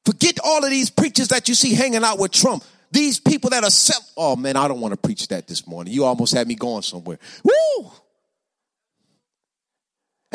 Forget 0.05 0.39
all 0.43 0.65
of 0.65 0.71
these 0.71 0.89
preachers 0.89 1.29
that 1.29 1.49
you 1.49 1.55
see 1.55 1.75
hanging 1.75 2.05
out 2.05 2.19
with 2.19 2.33
Trump. 2.33 2.65
These 2.93 3.19
people 3.19 3.51
that 3.51 3.65
are 3.65 3.71
sell. 3.71 4.01
Oh 4.17 4.37
man, 4.37 4.57
I 4.57 4.69
don't 4.69 4.81
want 4.81 4.93
to 4.93 4.97
preach 4.97 5.29
that 5.29 5.49
this 5.49 5.67
morning. 5.67 5.93
You 5.93 6.05
almost 6.05 6.33
had 6.33 6.47
me 6.47 6.55
going 6.55 6.83
somewhere. 6.83 7.19
Woo! 7.43 7.91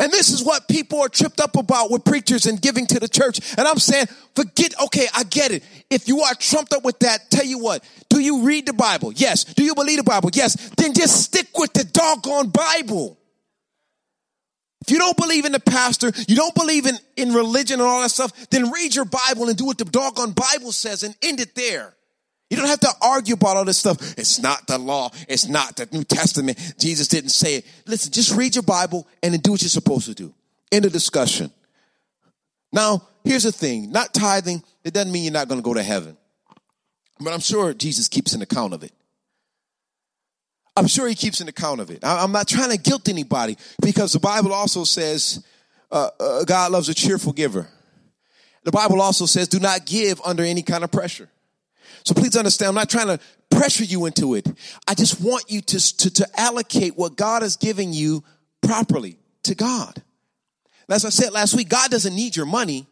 And 0.01 0.11
this 0.11 0.31
is 0.31 0.43
what 0.43 0.67
people 0.67 0.99
are 0.99 1.09
tripped 1.09 1.39
up 1.39 1.55
about 1.55 1.91
with 1.91 2.03
preachers 2.03 2.47
and 2.47 2.59
giving 2.59 2.87
to 2.87 2.99
the 2.99 3.07
church. 3.07 3.39
And 3.55 3.67
I'm 3.67 3.77
saying, 3.77 4.07
forget, 4.35 4.73
okay, 4.85 5.05
I 5.15 5.23
get 5.23 5.51
it. 5.51 5.63
If 5.91 6.07
you 6.07 6.21
are 6.21 6.33
trumped 6.33 6.73
up 6.73 6.83
with 6.83 6.97
that, 6.99 7.29
tell 7.29 7.45
you 7.45 7.59
what, 7.59 7.83
do 8.09 8.19
you 8.19 8.41
read 8.41 8.65
the 8.65 8.73
Bible? 8.73 9.11
Yes. 9.11 9.43
Do 9.43 9.63
you 9.63 9.75
believe 9.75 9.97
the 9.97 10.03
Bible? 10.03 10.31
Yes. 10.33 10.55
Then 10.71 10.95
just 10.95 11.21
stick 11.21 11.55
with 11.55 11.73
the 11.73 11.83
doggone 11.83 12.49
Bible. 12.49 13.19
If 14.81 14.89
you 14.89 14.97
don't 14.97 15.15
believe 15.15 15.45
in 15.45 15.51
the 15.51 15.59
pastor, 15.59 16.11
you 16.27 16.35
don't 16.35 16.55
believe 16.55 16.87
in, 16.87 16.95
in 17.15 17.33
religion 17.35 17.79
and 17.79 17.87
all 17.87 18.01
that 18.01 18.09
stuff, 18.09 18.49
then 18.49 18.71
read 18.71 18.95
your 18.95 19.05
Bible 19.05 19.49
and 19.49 19.55
do 19.55 19.65
what 19.65 19.77
the 19.77 19.85
doggone 19.85 20.31
Bible 20.31 20.71
says 20.71 21.03
and 21.03 21.15
end 21.21 21.39
it 21.39 21.53
there. 21.53 21.93
You 22.51 22.57
don't 22.57 22.67
have 22.67 22.81
to 22.81 22.93
argue 23.01 23.35
about 23.35 23.55
all 23.55 23.63
this 23.63 23.77
stuff. 23.77 23.97
It's 24.17 24.41
not 24.41 24.67
the 24.67 24.77
law. 24.77 25.09
It's 25.29 25.47
not 25.47 25.77
the 25.77 25.87
New 25.89 26.03
Testament. 26.03 26.59
Jesus 26.77 27.07
didn't 27.07 27.29
say 27.29 27.55
it. 27.55 27.65
Listen, 27.87 28.11
just 28.11 28.35
read 28.35 28.55
your 28.55 28.63
Bible 28.63 29.07
and 29.23 29.33
then 29.33 29.39
do 29.39 29.51
what 29.51 29.61
you're 29.61 29.69
supposed 29.69 30.07
to 30.07 30.13
do. 30.13 30.33
End 30.69 30.83
of 30.83 30.91
discussion. 30.91 31.49
Now, 32.73 33.07
here's 33.23 33.43
the 33.43 33.53
thing. 33.53 33.93
Not 33.93 34.13
tithing, 34.13 34.63
it 34.83 34.93
doesn't 34.93 35.13
mean 35.13 35.23
you're 35.23 35.31
not 35.31 35.47
going 35.47 35.61
to 35.61 35.63
go 35.63 35.73
to 35.73 35.81
heaven. 35.81 36.17
But 37.21 37.31
I'm 37.31 37.39
sure 37.39 37.73
Jesus 37.73 38.09
keeps 38.09 38.33
an 38.33 38.41
account 38.41 38.73
of 38.73 38.83
it. 38.83 38.91
I'm 40.75 40.87
sure 40.87 41.07
he 41.07 41.15
keeps 41.15 41.39
an 41.39 41.47
account 41.47 41.79
of 41.79 41.89
it. 41.89 41.99
I'm 42.03 42.33
not 42.33 42.49
trying 42.49 42.71
to 42.71 42.77
guilt 42.77 43.07
anybody 43.07 43.55
because 43.81 44.11
the 44.11 44.19
Bible 44.19 44.51
also 44.51 44.83
says 44.83 45.41
uh, 45.89 46.09
uh, 46.19 46.43
God 46.43 46.73
loves 46.73 46.89
a 46.89 46.93
cheerful 46.93 47.31
giver. 47.31 47.69
The 48.65 48.71
Bible 48.71 49.01
also 49.01 49.25
says 49.25 49.47
do 49.47 49.59
not 49.61 49.85
give 49.85 50.19
under 50.25 50.43
any 50.43 50.63
kind 50.63 50.83
of 50.83 50.91
pressure. 50.91 51.29
So 52.03 52.13
please 52.13 52.35
understand, 52.35 52.69
I'm 52.69 52.75
not 52.75 52.89
trying 52.89 53.07
to 53.07 53.19
pressure 53.49 53.83
you 53.83 54.05
into 54.05 54.35
it. 54.35 54.47
I 54.87 54.95
just 54.95 55.21
want 55.21 55.45
you 55.49 55.61
to, 55.61 55.97
to, 55.97 56.13
to 56.13 56.39
allocate 56.39 56.97
what 56.97 57.15
God 57.15 57.43
is 57.43 57.57
giving 57.57 57.93
you 57.93 58.23
properly 58.61 59.17
to 59.43 59.55
God. 59.55 60.01
As 60.89 61.05
I 61.05 61.09
said 61.09 61.31
last 61.31 61.55
week, 61.55 61.69
God 61.69 61.89
doesn't 61.89 62.15
need 62.15 62.35
your 62.35 62.45
money. 62.45 62.87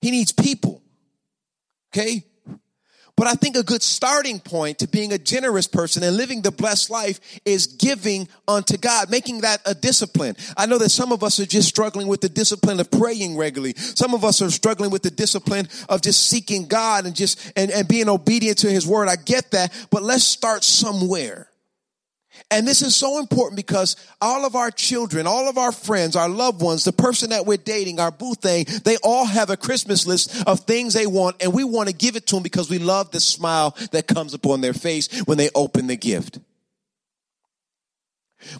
He 0.00 0.10
needs 0.10 0.32
people. 0.32 0.82
Okay? 1.94 2.24
But 3.20 3.28
I 3.28 3.34
think 3.34 3.54
a 3.54 3.62
good 3.62 3.82
starting 3.82 4.40
point 4.40 4.78
to 4.78 4.88
being 4.88 5.12
a 5.12 5.18
generous 5.18 5.66
person 5.66 6.02
and 6.02 6.16
living 6.16 6.40
the 6.40 6.50
blessed 6.50 6.88
life 6.88 7.20
is 7.44 7.66
giving 7.66 8.28
unto 8.48 8.78
God, 8.78 9.10
making 9.10 9.42
that 9.42 9.60
a 9.66 9.74
discipline. 9.74 10.36
I 10.56 10.64
know 10.64 10.78
that 10.78 10.88
some 10.88 11.12
of 11.12 11.22
us 11.22 11.38
are 11.38 11.44
just 11.44 11.68
struggling 11.68 12.06
with 12.08 12.22
the 12.22 12.30
discipline 12.30 12.80
of 12.80 12.90
praying 12.90 13.36
regularly. 13.36 13.74
Some 13.76 14.14
of 14.14 14.24
us 14.24 14.40
are 14.40 14.48
struggling 14.48 14.90
with 14.90 15.02
the 15.02 15.10
discipline 15.10 15.68
of 15.90 16.00
just 16.00 16.28
seeking 16.28 16.66
God 16.66 17.04
and 17.04 17.14
just, 17.14 17.52
and, 17.56 17.70
and 17.70 17.86
being 17.86 18.08
obedient 18.08 18.56
to 18.60 18.70
his 18.70 18.86
word. 18.86 19.06
I 19.06 19.16
get 19.16 19.50
that, 19.50 19.70
but 19.90 20.02
let's 20.02 20.24
start 20.24 20.64
somewhere. 20.64 21.49
And 22.50 22.66
this 22.66 22.82
is 22.82 22.96
so 22.96 23.18
important 23.18 23.56
because 23.56 23.96
all 24.20 24.44
of 24.44 24.56
our 24.56 24.70
children, 24.70 25.26
all 25.26 25.48
of 25.48 25.58
our 25.58 25.72
friends, 25.72 26.16
our 26.16 26.28
loved 26.28 26.62
ones, 26.62 26.84
the 26.84 26.92
person 26.92 27.30
that 27.30 27.46
we're 27.46 27.56
dating, 27.56 28.00
our 28.00 28.10
boo 28.10 28.34
thing, 28.34 28.66
they 28.84 28.96
all 29.02 29.24
have 29.24 29.50
a 29.50 29.56
Christmas 29.56 30.06
list 30.06 30.46
of 30.46 30.60
things 30.60 30.94
they 30.94 31.06
want 31.06 31.36
and 31.42 31.52
we 31.52 31.64
want 31.64 31.88
to 31.88 31.94
give 31.94 32.16
it 32.16 32.26
to 32.28 32.36
them 32.36 32.42
because 32.42 32.70
we 32.70 32.78
love 32.78 33.10
the 33.10 33.20
smile 33.20 33.76
that 33.92 34.06
comes 34.06 34.34
upon 34.34 34.60
their 34.60 34.74
face 34.74 35.20
when 35.26 35.38
they 35.38 35.50
open 35.54 35.86
the 35.86 35.96
gift. 35.96 36.38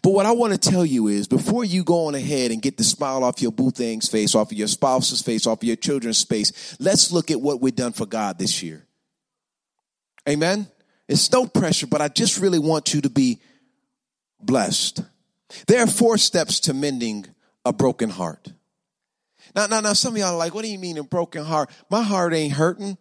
But 0.03 0.13
what 0.13 0.27
I 0.27 0.33
want 0.33 0.53
to 0.53 0.71
tell 0.71 0.85
you 0.85 1.09
is 1.09 1.27
before 1.27 1.65
you 1.65 1.85
go 1.85 2.07
on 2.07 2.15
ahead 2.15 2.51
and 2.51 2.61
get 2.61 2.77
the 2.77 2.85
smile 2.85 3.25
off 3.25 3.41
your 3.41 3.53
boo 3.53 3.71
thing's 3.71 4.09
face, 4.09 4.35
off 4.35 4.53
of 4.53 4.59
your 4.59 4.69
spouse's 4.69 5.23
face, 5.23 5.47
off 5.47 5.59
of 5.59 5.65
your 5.65 5.77
children's 5.77 6.23
face, 6.23 6.77
let's 6.79 7.11
look 7.11 7.31
at 7.31 7.41
what 7.41 7.61
we've 7.61 7.75
done 7.75 7.93
for 7.93 8.07
God 8.07 8.39
this 8.39 8.63
year. 8.63 8.85
Amen? 10.29 10.67
It's 11.09 11.33
no 11.33 11.47
pressure, 11.47 11.87
but 11.87 12.01
I 12.01 12.09
just 12.09 12.39
really 12.39 12.59
want 12.59 12.93
you 12.95 13.01
to 13.01 13.11
be 13.11 13.41
blessed. 14.45 15.03
There 15.67 15.83
are 15.83 15.87
four 15.87 16.19
steps 16.19 16.61
to 16.61 16.75
mending 16.75 17.27
a 17.65 17.73
broken 17.73 18.11
heart. 18.11 18.53
Now, 19.55 19.67
now, 19.67 19.81
now, 19.81 19.93
some 19.95 20.15
of 20.15 20.19
y'all 20.19 20.35
are 20.35 20.37
like, 20.37 20.55
what 20.55 20.63
do 20.65 20.71
you 20.71 20.79
mean 20.79 20.99
a 20.99 21.03
broken 21.03 21.45
heart? 21.45 21.71
My 21.91 22.03
heart 22.03 22.33
ain't 22.35 22.53
hurting. 22.53 22.97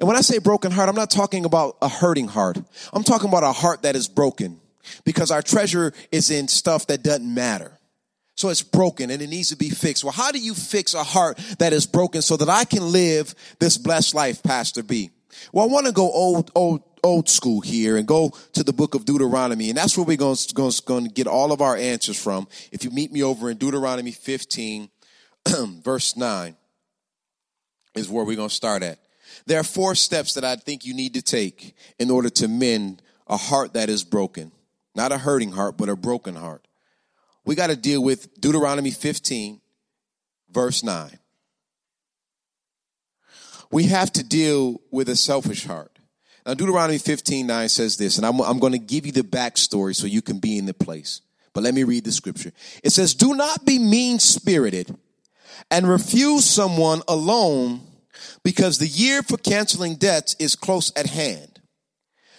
And 0.00 0.06
when 0.06 0.16
I 0.16 0.22
say 0.22 0.38
broken 0.38 0.70
heart, 0.70 0.88
I'm 0.88 0.94
not 0.94 1.10
talking 1.10 1.44
about 1.44 1.76
a 1.82 1.88
hurting 1.88 2.28
heart. 2.28 2.58
I'm 2.92 3.04
talking 3.04 3.28
about 3.28 3.44
a 3.44 3.52
heart 3.52 3.82
that 3.82 3.96
is 3.96 4.08
broken 4.08 4.60
because 5.04 5.30
our 5.30 5.42
treasure 5.42 5.92
is 6.10 6.30
in 6.30 6.48
stuff 6.48 6.86
that 6.88 7.02
doesn't 7.02 7.32
matter. 7.32 7.78
So 8.36 8.50
it's 8.50 8.62
broken 8.62 9.10
and 9.10 9.20
it 9.20 9.28
needs 9.28 9.48
to 9.48 9.56
be 9.56 9.68
fixed. 9.68 10.04
Well, 10.04 10.12
how 10.12 10.30
do 10.30 10.38
you 10.38 10.54
fix 10.54 10.94
a 10.94 11.02
heart 11.02 11.38
that 11.58 11.72
is 11.72 11.86
broken 11.86 12.22
so 12.22 12.36
that 12.36 12.48
I 12.48 12.64
can 12.64 12.92
live 12.92 13.34
this 13.58 13.76
blessed 13.76 14.14
life, 14.14 14.42
Pastor 14.42 14.84
B? 14.84 15.10
Well, 15.52 15.68
I 15.68 15.72
want 15.72 15.86
to 15.86 15.92
go 15.92 16.10
old, 16.10 16.52
old, 16.54 16.82
old 17.02 17.28
school 17.28 17.60
here 17.60 17.96
and 17.96 18.06
go 18.06 18.32
to 18.52 18.62
the 18.62 18.72
book 18.72 18.94
of 18.94 19.04
Deuteronomy. 19.04 19.68
And 19.68 19.78
that's 19.78 19.96
where 19.96 20.06
we're 20.06 20.16
going 20.16 20.36
to, 20.36 21.10
get 21.12 21.26
all 21.26 21.52
of 21.52 21.60
our 21.60 21.76
answers 21.76 22.20
from. 22.20 22.48
If 22.72 22.84
you 22.84 22.90
meet 22.90 23.12
me 23.12 23.22
over 23.22 23.50
in 23.50 23.56
Deuteronomy 23.56 24.12
15, 24.12 24.90
verse 25.82 26.16
9 26.16 26.56
is 27.94 28.08
where 28.08 28.24
we're 28.24 28.36
going 28.36 28.48
to 28.48 28.54
start 28.54 28.82
at. 28.82 28.98
There 29.46 29.60
are 29.60 29.64
four 29.64 29.94
steps 29.94 30.34
that 30.34 30.44
I 30.44 30.56
think 30.56 30.84
you 30.84 30.94
need 30.94 31.14
to 31.14 31.22
take 31.22 31.74
in 31.98 32.10
order 32.10 32.30
to 32.30 32.48
mend 32.48 33.02
a 33.26 33.36
heart 33.36 33.74
that 33.74 33.88
is 33.88 34.04
broken. 34.04 34.52
Not 34.94 35.12
a 35.12 35.18
hurting 35.18 35.52
heart, 35.52 35.76
but 35.76 35.88
a 35.88 35.96
broken 35.96 36.34
heart. 36.34 36.66
We 37.44 37.54
got 37.54 37.68
to 37.68 37.76
deal 37.76 38.02
with 38.02 38.40
Deuteronomy 38.40 38.90
15, 38.90 39.60
verse 40.50 40.82
9. 40.82 41.18
We 43.70 43.84
have 43.84 44.12
to 44.12 44.24
deal 44.24 44.80
with 44.90 45.08
a 45.08 45.16
selfish 45.16 45.64
heart. 45.64 45.97
Now, 46.46 46.54
Deuteronomy 46.54 46.98
15 46.98 47.46
9 47.46 47.68
says 47.68 47.96
this, 47.96 48.16
and 48.16 48.26
I'm, 48.26 48.40
I'm 48.40 48.58
going 48.58 48.72
to 48.72 48.78
give 48.78 49.06
you 49.06 49.12
the 49.12 49.22
backstory 49.22 49.94
so 49.94 50.06
you 50.06 50.22
can 50.22 50.38
be 50.38 50.58
in 50.58 50.66
the 50.66 50.74
place. 50.74 51.20
But 51.52 51.62
let 51.64 51.74
me 51.74 51.84
read 51.84 52.04
the 52.04 52.12
scripture. 52.12 52.52
It 52.84 52.90
says, 52.90 53.14
Do 53.14 53.34
not 53.34 53.64
be 53.64 53.78
mean 53.78 54.18
spirited 54.18 54.96
and 55.70 55.88
refuse 55.88 56.44
someone 56.44 57.02
alone 57.08 57.80
because 58.42 58.78
the 58.78 58.86
year 58.86 59.22
for 59.22 59.36
canceling 59.36 59.96
debts 59.96 60.36
is 60.38 60.56
close 60.56 60.92
at 60.96 61.06
hand. 61.06 61.60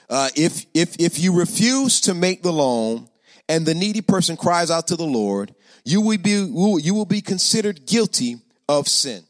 Uh, 0.09 0.29
if, 0.35 0.65
if, 0.73 0.95
if 0.99 1.19
you 1.19 1.38
refuse 1.38 2.01
to 2.01 2.13
make 2.13 2.41
the 2.41 2.53
loan 2.53 3.07
and 3.47 3.65
the 3.65 3.75
needy 3.75 4.01
person 4.01 4.38
cries 4.38 4.71
out 4.71 4.88
to 4.88 4.95
the 4.95 5.03
Lord, 5.03 5.53
you 5.85 6.01
will 6.01 6.17
be, 6.17 6.31
you 6.31 6.93
will 6.93 7.05
be 7.05 7.21
considered 7.21 7.85
guilty 7.85 8.38
of 8.67 8.88
sin. 8.88 9.23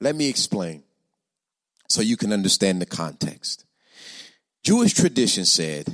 Let 0.00 0.16
me 0.16 0.28
explain 0.28 0.82
so 1.88 2.02
you 2.02 2.16
can 2.16 2.32
understand 2.32 2.82
the 2.82 2.86
context. 2.86 3.65
Jewish 4.66 4.94
tradition 4.94 5.44
said 5.44 5.86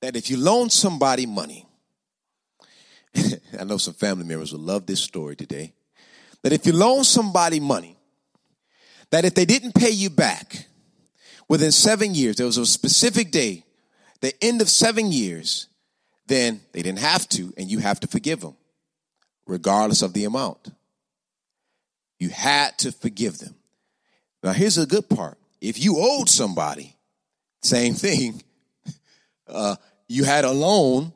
that 0.00 0.14
if 0.14 0.30
you 0.30 0.36
loan 0.36 0.70
somebody 0.70 1.26
money, 1.26 1.66
I 3.58 3.64
know 3.64 3.78
some 3.78 3.94
family 3.94 4.24
members 4.24 4.52
will 4.52 4.60
love 4.60 4.86
this 4.86 5.00
story 5.00 5.34
today, 5.34 5.72
that 6.44 6.52
if 6.52 6.64
you 6.66 6.72
loan 6.72 7.02
somebody 7.02 7.58
money, 7.58 7.96
that 9.10 9.24
if 9.24 9.34
they 9.34 9.44
didn't 9.44 9.74
pay 9.74 9.90
you 9.90 10.08
back 10.08 10.68
within 11.48 11.72
seven 11.72 12.14
years, 12.14 12.36
there 12.36 12.46
was 12.46 12.58
a 12.58 12.64
specific 12.64 13.32
day, 13.32 13.64
the 14.20 14.32
end 14.40 14.60
of 14.60 14.68
seven 14.68 15.10
years, 15.10 15.66
then 16.28 16.60
they 16.70 16.82
didn't 16.82 17.00
have 17.00 17.28
to, 17.30 17.52
and 17.56 17.68
you 17.68 17.80
have 17.80 17.98
to 17.98 18.06
forgive 18.06 18.40
them, 18.40 18.56
regardless 19.48 20.02
of 20.02 20.12
the 20.12 20.26
amount. 20.26 20.70
You 22.20 22.28
had 22.28 22.78
to 22.78 22.92
forgive 22.92 23.38
them. 23.38 23.56
Now, 24.44 24.52
here's 24.52 24.78
a 24.78 24.86
good 24.86 25.08
part. 25.08 25.38
If 25.60 25.82
you 25.82 25.96
owed 25.98 26.28
somebody, 26.28 26.95
same 27.66 27.94
thing. 27.94 28.42
Uh, 29.48 29.76
you 30.08 30.24
had 30.24 30.44
a 30.44 30.50
loan, 30.50 31.12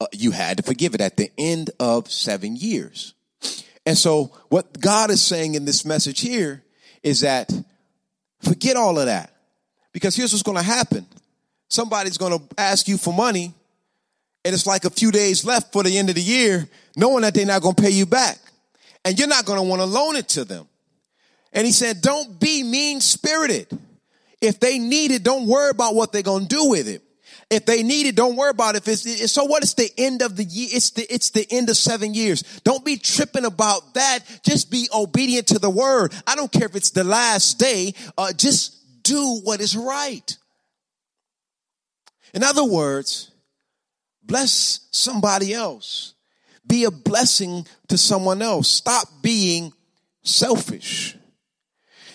uh, 0.00 0.06
you 0.12 0.30
had 0.30 0.58
to 0.58 0.62
forgive 0.62 0.94
it 0.94 1.00
at 1.00 1.16
the 1.16 1.30
end 1.38 1.70
of 1.80 2.10
seven 2.10 2.56
years. 2.56 3.14
And 3.86 3.96
so, 3.96 4.32
what 4.48 4.80
God 4.80 5.10
is 5.10 5.20
saying 5.20 5.54
in 5.54 5.64
this 5.64 5.84
message 5.84 6.20
here 6.20 6.62
is 7.02 7.20
that 7.20 7.52
forget 8.42 8.76
all 8.76 8.98
of 8.98 9.06
that. 9.06 9.30
Because 9.92 10.16
here's 10.16 10.32
what's 10.32 10.42
going 10.42 10.56
to 10.56 10.62
happen 10.62 11.06
somebody's 11.68 12.18
going 12.18 12.38
to 12.38 12.44
ask 12.58 12.88
you 12.88 12.96
for 12.96 13.12
money, 13.12 13.52
and 14.44 14.54
it's 14.54 14.66
like 14.66 14.84
a 14.84 14.90
few 14.90 15.10
days 15.10 15.44
left 15.44 15.72
for 15.72 15.82
the 15.82 15.98
end 15.98 16.08
of 16.08 16.14
the 16.14 16.22
year, 16.22 16.68
knowing 16.96 17.22
that 17.22 17.34
they're 17.34 17.46
not 17.46 17.62
going 17.62 17.74
to 17.74 17.82
pay 17.82 17.90
you 17.90 18.06
back. 18.06 18.38
And 19.04 19.18
you're 19.18 19.28
not 19.28 19.44
going 19.44 19.58
to 19.58 19.62
want 19.62 19.82
to 19.82 19.86
loan 19.86 20.16
it 20.16 20.28
to 20.30 20.44
them. 20.44 20.66
And 21.52 21.66
he 21.66 21.72
said, 21.72 22.00
Don't 22.00 22.40
be 22.40 22.62
mean 22.62 23.00
spirited. 23.00 23.68
If 24.44 24.60
they 24.60 24.78
need 24.78 25.10
it, 25.10 25.22
don't 25.22 25.46
worry 25.46 25.70
about 25.70 25.94
what 25.94 26.12
they're 26.12 26.22
going 26.22 26.46
to 26.46 26.54
do 26.54 26.68
with 26.68 26.86
it. 26.86 27.02
If 27.50 27.64
they 27.64 27.82
need 27.82 28.06
it, 28.06 28.14
don't 28.14 28.36
worry 28.36 28.50
about 28.50 28.74
it. 28.74 28.86
If 28.86 29.06
it's, 29.06 29.32
so 29.32 29.44
what? 29.44 29.62
It's 29.62 29.72
the 29.74 29.90
end 29.96 30.20
of 30.20 30.36
the 30.36 30.44
year. 30.44 30.68
It's 30.70 30.90
the, 30.90 31.02
it's 31.12 31.30
the 31.30 31.46
end 31.50 31.70
of 31.70 31.78
seven 31.78 32.12
years. 32.12 32.42
Don't 32.62 32.84
be 32.84 32.98
tripping 32.98 33.46
about 33.46 33.94
that. 33.94 34.20
Just 34.44 34.70
be 34.70 34.86
obedient 34.94 35.46
to 35.48 35.58
the 35.58 35.70
word. 35.70 36.12
I 36.26 36.36
don't 36.36 36.52
care 36.52 36.66
if 36.66 36.76
it's 36.76 36.90
the 36.90 37.04
last 37.04 37.58
day. 37.58 37.94
Uh, 38.18 38.32
just 38.32 39.02
do 39.02 39.40
what 39.44 39.60
is 39.60 39.76
right. 39.76 40.36
In 42.34 42.42
other 42.42 42.64
words, 42.64 43.30
bless 44.22 44.88
somebody 44.90 45.54
else. 45.54 46.14
Be 46.66 46.84
a 46.84 46.90
blessing 46.90 47.66
to 47.88 47.96
someone 47.96 48.42
else. 48.42 48.68
Stop 48.68 49.08
being 49.22 49.72
selfish. 50.22 51.16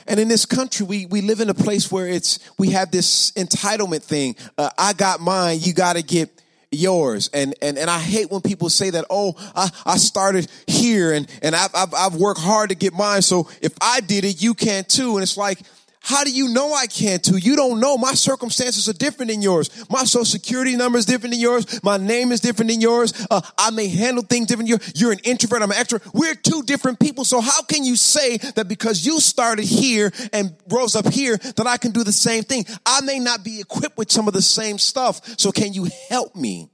And 0.10 0.20
in 0.20 0.28
this 0.28 0.46
country, 0.46 0.86
we, 0.86 1.06
we 1.06 1.22
live 1.22 1.40
in 1.40 1.50
a 1.50 1.54
place 1.54 1.92
where 1.92 2.08
it's, 2.08 2.40
we 2.58 2.72
have 2.72 2.90
this 2.90 3.32
entitlement 3.34 4.02
thing. 4.02 4.36
Uh, 4.58 4.72
I 4.78 4.94
got 4.94 5.22
mine, 5.22 5.60
you 5.62 5.72
got 5.72 5.96
to 5.96 6.02
get 6.02 6.30
yours. 6.72 7.30
And, 7.32 7.54
and, 7.62 7.78
and 7.78 7.90
I 7.90 8.00
hate 8.00 8.32
when 8.32 8.42
people 8.42 8.70
say 8.70 8.90
that, 8.90 9.06
oh, 9.12 9.36
I, 9.56 9.70
I 9.86 9.98
started 9.98 10.50
here 10.66 11.14
and, 11.14 11.30
and 11.44 11.56
I've, 11.56 11.74
I've, 11.76 11.94
I've 11.94 12.16
worked 12.16 12.42
hard 12.42 12.70
to 12.70 12.76
get 12.76 12.94
mine. 12.94 13.22
So 13.22 13.50
if 13.62 13.74
I 13.82 14.02
did 14.02 14.26
it, 14.26 14.42
you 14.42 14.56
can 14.56 14.84
too. 14.84 15.14
And 15.14 15.24
it's 15.24 15.38
like, 15.38 15.60
how 16.02 16.24
do 16.24 16.32
you 16.32 16.48
know 16.50 16.74
I 16.74 16.88
can't? 16.88 17.26
You 17.28 17.56
don't 17.56 17.80
know. 17.80 17.98
My 17.98 18.14
circumstances 18.14 18.88
are 18.88 18.94
different 18.94 19.32
than 19.32 19.42
yours. 19.42 19.70
My 19.90 20.06
social 20.06 20.26
security 20.26 20.76
number 20.76 20.98
is 20.98 21.06
different 21.06 21.34
than 21.34 21.42
yours. 21.42 21.84
My 21.84 21.98
name 21.98 22.32
is 22.32 22.40
different 22.40 22.72
than 22.72 22.80
yours. 22.80 23.14
Uh, 23.30 23.42
I 23.58 23.72
may 23.72 23.88
handle 23.90 24.24
things 24.24 24.48
different. 24.48 24.70
You're, 24.70 24.80
you're 24.96 25.12
an 25.12 25.20
introvert. 25.24 25.62
I'm 25.62 25.72
an 25.72 25.78
extrovert. 25.78 26.14
We're 26.14 26.36
two 26.36 26.64
different 26.64 27.00
people. 27.00 27.26
So 27.26 27.42
how 27.42 27.62
can 27.64 27.84
you 27.84 27.96
say 27.96 28.38
that 28.38 28.68
because 28.68 29.06
you 29.06 29.20
started 29.20 29.66
here 29.66 30.12
and 30.32 30.56
rose 30.70 30.96
up 30.96 31.08
here 31.12 31.38
that 31.38 31.68
I 31.68 31.78
can 31.78 31.92
do 31.92 32.04
the 32.04 32.14
same 32.14 32.44
thing? 32.44 32.66
I 32.86 33.02
may 33.02 33.20
not 33.20 33.44
be 33.44 33.60
equipped 33.60 33.98
with 33.98 34.10
some 34.10 34.28
of 34.28 34.34
the 34.34 34.42
same 34.42 34.78
stuff. 34.78 35.22
So 35.38 35.52
can 35.52 35.74
you 35.74 35.90
help 36.10 36.36
me 36.36 36.70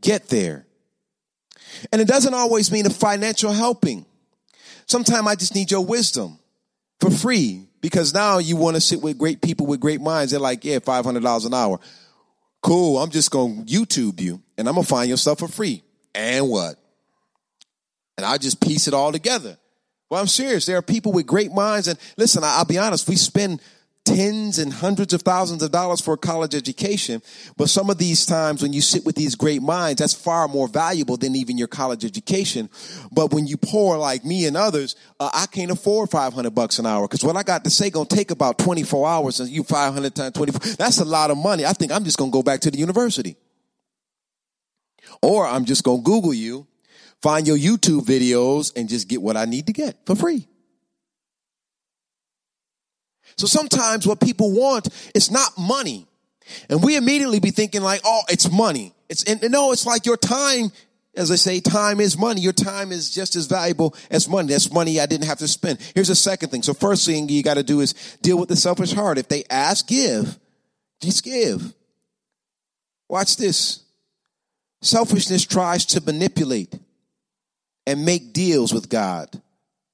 get 0.00 0.28
there? 0.28 0.64
And 1.92 2.00
it 2.00 2.08
doesn't 2.08 2.34
always 2.34 2.70
mean 2.70 2.86
a 2.86 2.90
financial 2.90 3.52
helping. 3.52 4.06
Sometimes 4.86 5.26
I 5.26 5.34
just 5.34 5.54
need 5.54 5.70
your 5.70 5.84
wisdom 5.84 6.38
for 7.00 7.10
free 7.10 7.67
because 7.80 8.14
now 8.14 8.38
you 8.38 8.56
want 8.56 8.76
to 8.76 8.80
sit 8.80 9.00
with 9.00 9.18
great 9.18 9.40
people 9.40 9.66
with 9.66 9.80
great 9.80 10.00
minds. 10.00 10.32
They're 10.32 10.40
like, 10.40 10.64
yeah, 10.64 10.78
$500 10.78 11.46
an 11.46 11.54
hour. 11.54 11.80
Cool, 12.62 12.98
I'm 12.98 13.10
just 13.10 13.30
going 13.30 13.64
to 13.64 13.72
YouTube 13.72 14.20
you 14.20 14.42
and 14.56 14.68
I'm 14.68 14.74
going 14.74 14.84
to 14.84 14.88
find 14.88 15.08
your 15.08 15.16
stuff 15.16 15.38
for 15.38 15.48
free. 15.48 15.82
And 16.14 16.48
what? 16.48 16.76
And 18.16 18.26
I 18.26 18.38
just 18.38 18.60
piece 18.60 18.88
it 18.88 18.94
all 18.94 19.12
together. 19.12 19.56
Well, 20.10 20.20
I'm 20.20 20.26
serious. 20.26 20.66
There 20.66 20.76
are 20.76 20.82
people 20.82 21.12
with 21.12 21.26
great 21.26 21.52
minds. 21.52 21.86
And 21.86 21.98
listen, 22.16 22.42
I'll 22.44 22.64
be 22.64 22.78
honest, 22.78 23.08
we 23.08 23.16
spend 23.16 23.60
tens 24.08 24.58
and 24.58 24.72
hundreds 24.72 25.12
of 25.12 25.22
thousands 25.22 25.62
of 25.62 25.70
dollars 25.70 26.00
for 26.00 26.14
a 26.14 26.16
college 26.16 26.54
education. 26.54 27.22
But 27.56 27.68
some 27.68 27.90
of 27.90 27.98
these 27.98 28.24
times 28.24 28.62
when 28.62 28.72
you 28.72 28.80
sit 28.80 29.04
with 29.04 29.16
these 29.16 29.34
great 29.34 29.62
minds, 29.62 30.00
that's 30.00 30.14
far 30.14 30.48
more 30.48 30.66
valuable 30.68 31.16
than 31.16 31.36
even 31.36 31.58
your 31.58 31.68
college 31.68 32.04
education. 32.04 32.70
But 33.12 33.32
when 33.32 33.46
you 33.46 33.56
poor 33.56 33.98
like 33.98 34.24
me 34.24 34.46
and 34.46 34.56
others, 34.56 34.96
uh, 35.20 35.30
I 35.32 35.46
can't 35.46 35.70
afford 35.70 36.10
500 36.10 36.50
bucks 36.54 36.78
an 36.78 36.86
hour 36.86 37.06
because 37.06 37.22
what 37.22 37.36
I 37.36 37.42
got 37.42 37.64
to 37.64 37.70
say 37.70 37.90
gonna 37.90 38.06
take 38.06 38.30
about 38.30 38.58
24 38.58 39.06
hours 39.06 39.40
and 39.40 39.50
you 39.50 39.62
500 39.62 40.14
times 40.14 40.32
24. 40.34 40.76
That's 40.76 40.98
a 40.98 41.04
lot 41.04 41.30
of 41.30 41.36
money. 41.36 41.64
I 41.64 41.72
think 41.72 41.92
I'm 41.92 42.04
just 42.04 42.18
gonna 42.18 42.30
go 42.30 42.42
back 42.42 42.60
to 42.60 42.70
the 42.70 42.78
university. 42.78 43.36
Or 45.22 45.46
I'm 45.46 45.64
just 45.64 45.84
gonna 45.84 46.02
Google 46.02 46.34
you, 46.34 46.66
find 47.20 47.46
your 47.46 47.58
YouTube 47.58 48.02
videos 48.02 48.72
and 48.76 48.88
just 48.88 49.08
get 49.08 49.20
what 49.20 49.36
I 49.36 49.44
need 49.44 49.66
to 49.66 49.72
get 49.72 49.96
for 50.06 50.14
free. 50.14 50.46
So 53.38 53.46
sometimes 53.46 54.06
what 54.06 54.20
people 54.20 54.52
want 54.52 54.88
is 55.14 55.30
not 55.30 55.56
money. 55.56 56.06
And 56.68 56.82
we 56.82 56.96
immediately 56.96 57.38
be 57.38 57.50
thinking 57.50 57.82
like, 57.82 58.00
oh, 58.04 58.22
it's 58.28 58.50
money. 58.50 58.94
It's, 59.08 59.22
and, 59.24 59.40
no, 59.50 59.70
it's 59.70 59.86
like 59.86 60.06
your 60.06 60.16
time, 60.16 60.72
as 61.14 61.30
I 61.30 61.36
say, 61.36 61.60
time 61.60 62.00
is 62.00 62.18
money. 62.18 62.40
Your 62.40 62.52
time 62.52 62.90
is 62.90 63.10
just 63.10 63.36
as 63.36 63.46
valuable 63.46 63.94
as 64.10 64.28
money. 64.28 64.48
That's 64.48 64.72
money 64.72 64.98
I 64.98 65.06
didn't 65.06 65.26
have 65.26 65.38
to 65.38 65.48
spend. 65.48 65.78
Here's 65.94 66.08
the 66.08 66.16
second 66.16 66.48
thing. 66.50 66.62
So 66.62 66.74
first 66.74 67.06
thing 67.06 67.28
you 67.28 67.42
got 67.44 67.54
to 67.54 67.62
do 67.62 67.80
is 67.80 67.94
deal 68.22 68.38
with 68.38 68.48
the 68.48 68.56
selfish 68.56 68.92
heart. 68.92 69.18
If 69.18 69.28
they 69.28 69.44
ask, 69.48 69.86
give. 69.86 70.36
Just 71.00 71.22
give. 71.22 71.74
Watch 73.08 73.36
this. 73.36 73.84
Selfishness 74.82 75.44
tries 75.44 75.86
to 75.86 76.00
manipulate 76.00 76.76
and 77.86 78.04
make 78.04 78.32
deals 78.32 78.74
with 78.74 78.88
God 78.88 79.40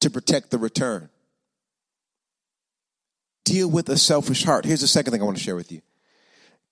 to 0.01 0.09
protect 0.11 0.51
the 0.51 0.59
return 0.59 1.11
deal 3.45 3.71
with 3.71 3.89
a 3.89 3.97
selfish 3.97 4.45
heart. 4.45 4.65
Here's 4.65 4.81
the 4.81 4.89
second 4.89 5.13
thing 5.13 5.23
I 5.23 5.25
want 5.25 5.37
to 5.37 5.43
share 5.43 5.57
with 5.57 5.71
you 5.71 5.83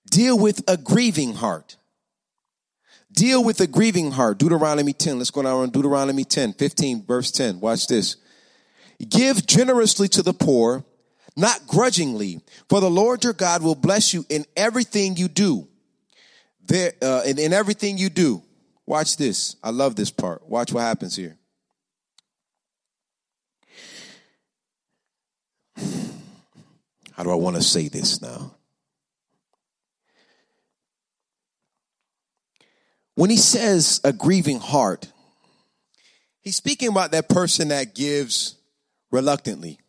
deal 0.09 0.37
with 0.37 0.63
a 0.67 0.77
grieving 0.77 1.35
heart. 1.35 1.77
Deal 3.11 3.43
with 3.43 3.59
a 3.61 3.67
grieving 3.67 4.11
heart. 4.11 4.39
Deuteronomy 4.39 4.93
10. 4.93 5.19
Let's 5.19 5.29
go 5.29 5.43
down 5.43 5.61
on 5.61 5.69
Deuteronomy 5.69 6.23
10, 6.23 6.53
15, 6.53 7.05
verse 7.05 7.31
10. 7.31 7.59
Watch 7.59 7.87
this. 7.87 8.17
Give 9.07 9.45
generously 9.45 10.07
to 10.09 10.23
the 10.23 10.33
poor, 10.33 10.83
not 11.35 11.67
grudgingly, 11.67 12.41
for 12.69 12.81
the 12.81 12.89
Lord 12.89 13.23
your 13.23 13.33
God 13.33 13.61
will 13.61 13.75
bless 13.75 14.13
you 14.13 14.25
in 14.29 14.45
everything 14.55 15.15
you 15.15 15.27
do. 15.27 15.67
There, 16.65 16.93
uh, 17.01 17.21
in, 17.25 17.37
in 17.37 17.53
everything 17.53 17.97
you 17.97 18.09
do. 18.09 18.41
Watch 18.85 19.17
this. 19.17 19.57
I 19.63 19.69
love 19.69 19.95
this 19.95 20.09
part. 20.09 20.47
Watch 20.47 20.73
what 20.73 20.81
happens 20.81 21.15
here. 21.15 21.37
How 27.13 27.23
do 27.23 27.29
I 27.29 27.35
want 27.35 27.55
to 27.55 27.61
say 27.61 27.87
this 27.89 28.21
now? 28.21 28.55
When 33.15 33.29
he 33.29 33.37
says 33.37 34.01
a 34.03 34.11
grieving 34.11 34.59
heart, 34.59 35.07
he's 36.41 36.55
speaking 36.55 36.89
about 36.89 37.11
that 37.11 37.29
person 37.29 37.67
that 37.67 37.93
gives 37.93 38.55
reluctantly. 39.11 39.79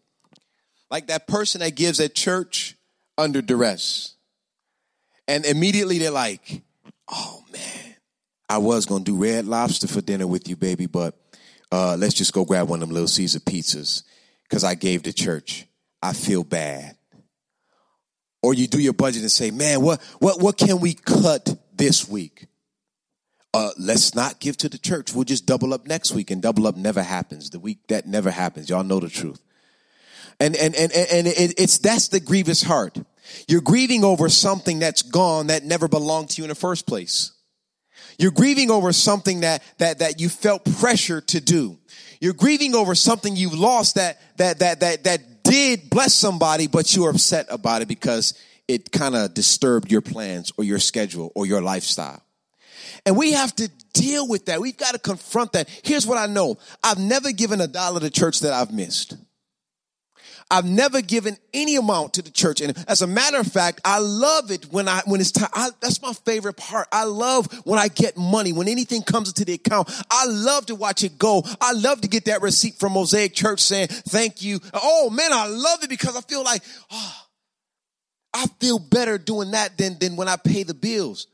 Like 0.90 1.06
that 1.06 1.26
person 1.26 1.62
that 1.62 1.74
gives 1.74 1.98
at 2.00 2.14
church 2.14 2.76
under 3.16 3.40
duress. 3.40 4.14
And 5.26 5.46
immediately 5.46 5.98
they're 5.98 6.10
like, 6.10 6.60
oh 7.08 7.42
man, 7.50 7.94
I 8.50 8.58
was 8.58 8.84
going 8.84 9.04
to 9.04 9.12
do 9.12 9.16
red 9.16 9.46
lobster 9.46 9.88
for 9.88 10.02
dinner 10.02 10.26
with 10.26 10.46
you, 10.46 10.56
baby, 10.56 10.84
but 10.84 11.18
uh, 11.72 11.96
let's 11.98 12.14
just 12.14 12.34
go 12.34 12.44
grab 12.44 12.68
one 12.68 12.82
of 12.82 12.88
them 12.88 12.94
little 12.94 13.08
Caesar 13.08 13.40
pizzas 13.40 14.02
because 14.42 14.62
I 14.62 14.74
gave 14.74 15.04
to 15.04 15.12
church. 15.14 15.66
I 16.02 16.12
feel 16.12 16.44
bad 16.44 16.98
or 18.44 18.52
you 18.52 18.66
do 18.66 18.78
your 18.78 18.92
budget 18.92 19.22
and 19.22 19.30
say, 19.30 19.50
man, 19.50 19.80
what, 19.80 20.02
what, 20.18 20.38
what 20.38 20.58
can 20.58 20.78
we 20.78 20.92
cut 20.92 21.56
this 21.74 22.06
week? 22.06 22.46
Uh, 23.54 23.70
let's 23.78 24.14
not 24.14 24.38
give 24.38 24.56
to 24.58 24.68
the 24.68 24.76
church. 24.76 25.14
We'll 25.14 25.24
just 25.24 25.46
double 25.46 25.72
up 25.72 25.86
next 25.86 26.12
week 26.12 26.30
and 26.30 26.42
double 26.42 26.66
up 26.66 26.76
never 26.76 27.02
happens. 27.02 27.50
The 27.50 27.58
week 27.58 27.86
that 27.88 28.06
never 28.06 28.30
happens. 28.30 28.68
Y'all 28.68 28.84
know 28.84 29.00
the 29.00 29.08
truth. 29.08 29.40
And, 30.38 30.54
and, 30.56 30.74
and, 30.74 30.92
and 30.92 31.26
it, 31.26 31.54
it's, 31.58 31.78
that's 31.78 32.08
the 32.08 32.20
grievous 32.20 32.62
heart. 32.62 32.98
You're 33.48 33.62
grieving 33.62 34.04
over 34.04 34.28
something 34.28 34.78
that's 34.78 35.02
gone 35.02 35.46
that 35.46 35.64
never 35.64 35.88
belonged 35.88 36.30
to 36.30 36.42
you 36.42 36.44
in 36.44 36.50
the 36.50 36.54
first 36.54 36.86
place. 36.86 37.32
You're 38.18 38.30
grieving 38.30 38.70
over 38.70 38.92
something 38.92 39.40
that, 39.40 39.62
that, 39.78 40.00
that 40.00 40.20
you 40.20 40.28
felt 40.28 40.64
pressure 40.80 41.20
to 41.22 41.40
do. 41.40 41.78
You're 42.20 42.34
grieving 42.34 42.74
over 42.74 42.94
something 42.94 43.36
you've 43.36 43.58
lost 43.58 43.94
that, 43.94 44.20
that, 44.36 44.58
that, 44.58 44.80
that, 44.80 45.04
that 45.04 45.20
did 45.54 45.88
bless 45.88 46.12
somebody, 46.12 46.66
but 46.66 46.96
you 46.96 47.04
are 47.04 47.10
upset 47.10 47.46
about 47.48 47.80
it 47.80 47.86
because 47.86 48.34
it 48.66 48.90
kind 48.90 49.14
of 49.14 49.34
disturbed 49.34 49.88
your 49.92 50.00
plans 50.00 50.52
or 50.56 50.64
your 50.64 50.80
schedule 50.80 51.30
or 51.36 51.46
your 51.46 51.62
lifestyle. 51.62 52.20
And 53.06 53.16
we 53.16 53.32
have 53.32 53.54
to 53.56 53.70
deal 53.92 54.26
with 54.26 54.46
that. 54.46 54.60
We've 54.60 54.76
got 54.76 54.94
to 54.94 54.98
confront 54.98 55.52
that. 55.52 55.68
Here's 55.84 56.08
what 56.08 56.18
I 56.18 56.26
know. 56.26 56.58
I've 56.82 56.98
never 56.98 57.30
given 57.30 57.60
a 57.60 57.68
dollar 57.68 58.00
to 58.00 58.10
church 58.10 58.40
that 58.40 58.52
I've 58.52 58.72
missed. 58.72 59.16
I've 60.50 60.64
never 60.64 61.00
given 61.00 61.36
any 61.52 61.76
amount 61.76 62.14
to 62.14 62.22
the 62.22 62.30
church. 62.30 62.60
And 62.60 62.76
as 62.88 63.02
a 63.02 63.06
matter 63.06 63.38
of 63.38 63.46
fact, 63.46 63.80
I 63.84 63.98
love 63.98 64.50
it 64.50 64.72
when 64.72 64.88
I, 64.88 65.02
when 65.06 65.20
it's 65.20 65.32
time. 65.32 65.48
I, 65.52 65.70
that's 65.80 66.00
my 66.02 66.12
favorite 66.12 66.56
part. 66.56 66.88
I 66.92 67.04
love 67.04 67.52
when 67.64 67.78
I 67.78 67.88
get 67.88 68.16
money, 68.16 68.52
when 68.52 68.68
anything 68.68 69.02
comes 69.02 69.28
into 69.28 69.44
the 69.44 69.54
account. 69.54 69.90
I 70.10 70.26
love 70.26 70.66
to 70.66 70.74
watch 70.74 71.02
it 71.02 71.18
go. 71.18 71.42
I 71.60 71.72
love 71.72 72.02
to 72.02 72.08
get 72.08 72.26
that 72.26 72.42
receipt 72.42 72.74
from 72.74 72.92
Mosaic 72.92 73.34
Church 73.34 73.60
saying, 73.60 73.88
thank 73.88 74.42
you. 74.42 74.60
Oh 74.72 75.10
man, 75.10 75.32
I 75.32 75.46
love 75.46 75.82
it 75.82 75.90
because 75.90 76.16
I 76.16 76.20
feel 76.20 76.44
like, 76.44 76.62
oh, 76.90 77.20
I 78.34 78.46
feel 78.60 78.78
better 78.78 79.16
doing 79.18 79.52
that 79.52 79.78
than, 79.78 79.98
than 79.98 80.16
when 80.16 80.28
I 80.28 80.36
pay 80.36 80.64
the 80.64 80.74
bills. 80.74 81.28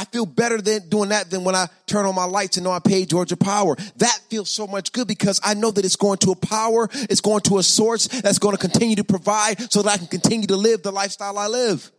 I 0.00 0.04
feel 0.04 0.24
better 0.24 0.62
than 0.62 0.88
doing 0.88 1.10
that 1.10 1.28
than 1.28 1.44
when 1.44 1.54
I 1.54 1.66
turn 1.84 2.06
on 2.06 2.14
my 2.14 2.24
lights 2.24 2.56
and 2.56 2.64
know 2.64 2.70
I 2.70 2.78
paid 2.78 3.10
Georgia 3.10 3.36
Power. 3.36 3.76
That 3.96 4.18
feels 4.30 4.48
so 4.48 4.66
much 4.66 4.92
good 4.92 5.06
because 5.06 5.38
I 5.44 5.52
know 5.52 5.70
that 5.70 5.84
it's 5.84 5.96
going 5.96 6.16
to 6.20 6.30
a 6.30 6.36
power, 6.36 6.88
it's 6.92 7.20
going 7.20 7.42
to 7.42 7.58
a 7.58 7.62
source 7.62 8.06
that's 8.08 8.38
going 8.38 8.56
to 8.56 8.60
continue 8.60 8.96
to 8.96 9.04
provide 9.04 9.70
so 9.70 9.82
that 9.82 9.90
I 9.90 9.98
can 9.98 10.06
continue 10.06 10.46
to 10.46 10.56
live 10.56 10.82
the 10.82 10.90
lifestyle 10.90 11.36
I 11.36 11.48
live. 11.48 11.92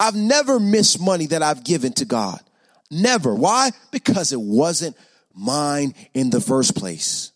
I've 0.00 0.16
never 0.16 0.58
missed 0.58 1.00
money 1.00 1.26
that 1.26 1.40
I've 1.40 1.62
given 1.62 1.92
to 1.94 2.04
God. 2.04 2.40
Never. 2.90 3.32
Why? 3.32 3.70
Because 3.92 4.32
it 4.32 4.40
wasn't 4.40 4.96
mine 5.32 5.94
in 6.14 6.30
the 6.30 6.40
first 6.40 6.74
place. 6.74 7.30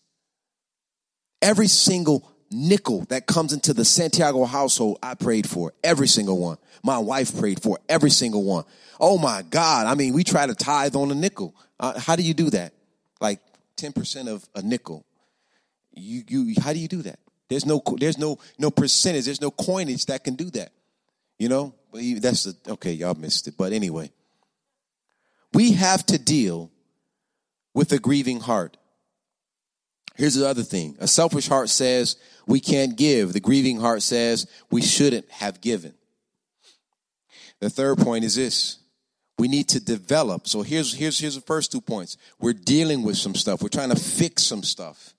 Every 1.41 1.67
single 1.67 2.29
nickel 2.51 3.05
that 3.07 3.27
comes 3.27 3.53
into 3.53 3.73
the 3.73 3.85
Santiago 3.85 4.43
household, 4.43 4.99
I 5.01 5.15
prayed 5.15 5.47
for. 5.47 5.73
Every 5.85 6.09
single 6.09 6.37
one. 6.37 6.57
My 6.83 6.97
wife 6.97 7.37
prayed 7.37 7.61
for 7.61 7.79
every 7.87 8.09
single 8.09 8.43
one. 8.43 8.63
Oh 8.99 9.17
my 9.17 9.43
God. 9.43 9.87
I 9.87 9.95
mean, 9.95 10.13
we 10.13 10.23
try 10.23 10.45
to 10.45 10.55
tithe 10.55 10.95
on 10.95 11.11
a 11.11 11.15
nickel. 11.15 11.55
Uh, 11.79 11.99
how 11.99 12.15
do 12.15 12.23
you 12.23 12.33
do 12.33 12.49
that? 12.51 12.73
Like 13.21 13.39
10% 13.77 14.27
of 14.27 14.47
a 14.55 14.61
nickel. 14.61 15.05
You, 15.93 16.23
you, 16.27 16.55
how 16.61 16.73
do 16.73 16.79
you 16.79 16.87
do 16.87 17.01
that? 17.03 17.19
There's 17.49 17.65
no, 17.65 17.81
there's 17.97 18.17
no, 18.17 18.39
no 18.57 18.69
percentage. 18.69 19.25
There's 19.25 19.41
no 19.41 19.51
coinage 19.51 20.05
that 20.05 20.23
can 20.23 20.35
do 20.35 20.49
that. 20.51 20.71
You 21.37 21.49
know, 21.49 21.73
but 21.91 22.01
that's 22.21 22.43
the, 22.43 22.73
okay. 22.73 22.91
Y'all 22.93 23.15
missed 23.15 23.47
it. 23.47 23.55
But 23.57 23.73
anyway, 23.73 24.11
we 25.53 25.71
have 25.73 26.05
to 26.07 26.19
deal 26.19 26.69
with 27.73 27.91
a 27.93 27.99
grieving 27.99 28.41
heart. 28.41 28.77
Here's 30.15 30.35
the 30.35 30.47
other 30.47 30.63
thing. 30.63 30.97
A 30.99 31.07
selfish 31.07 31.47
heart 31.47 31.69
says 31.69 32.17
we 32.45 32.59
can't 32.59 32.97
give. 32.97 33.31
The 33.31 33.39
grieving 33.39 33.79
heart 33.79 34.01
says 34.01 34.47
we 34.69 34.81
shouldn't 34.81 35.29
have 35.31 35.61
given. 35.61 35.93
The 37.59 37.69
third 37.69 37.97
point 37.97 38.23
is 38.23 38.35
this. 38.35 38.77
We 39.37 39.47
need 39.47 39.69
to 39.69 39.79
develop. 39.79 40.47
So 40.47 40.61
here's, 40.61 40.93
here's, 40.93 41.17
here's 41.19 41.35
the 41.35 41.41
first 41.41 41.71
two 41.71 41.81
points. 41.81 42.17
We're 42.39 42.53
dealing 42.53 43.03
with 43.03 43.17
some 43.17 43.35
stuff. 43.35 43.61
We're 43.61 43.69
trying 43.69 43.89
to 43.89 43.95
fix 43.95 44.43
some 44.43 44.63
stuff. 44.63 45.13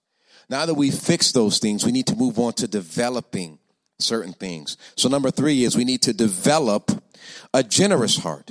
Now 0.50 0.66
that 0.66 0.74
we 0.74 0.90
fix 0.90 1.32
those 1.32 1.58
things, 1.58 1.86
we 1.86 1.92
need 1.92 2.06
to 2.08 2.16
move 2.16 2.38
on 2.38 2.52
to 2.54 2.68
developing 2.68 3.58
certain 3.98 4.32
things. 4.32 4.76
So 4.96 5.08
number 5.08 5.30
three 5.30 5.64
is 5.64 5.76
we 5.76 5.84
need 5.84 6.02
to 6.02 6.12
develop 6.12 6.90
a 7.54 7.62
generous 7.62 8.18
heart. 8.18 8.50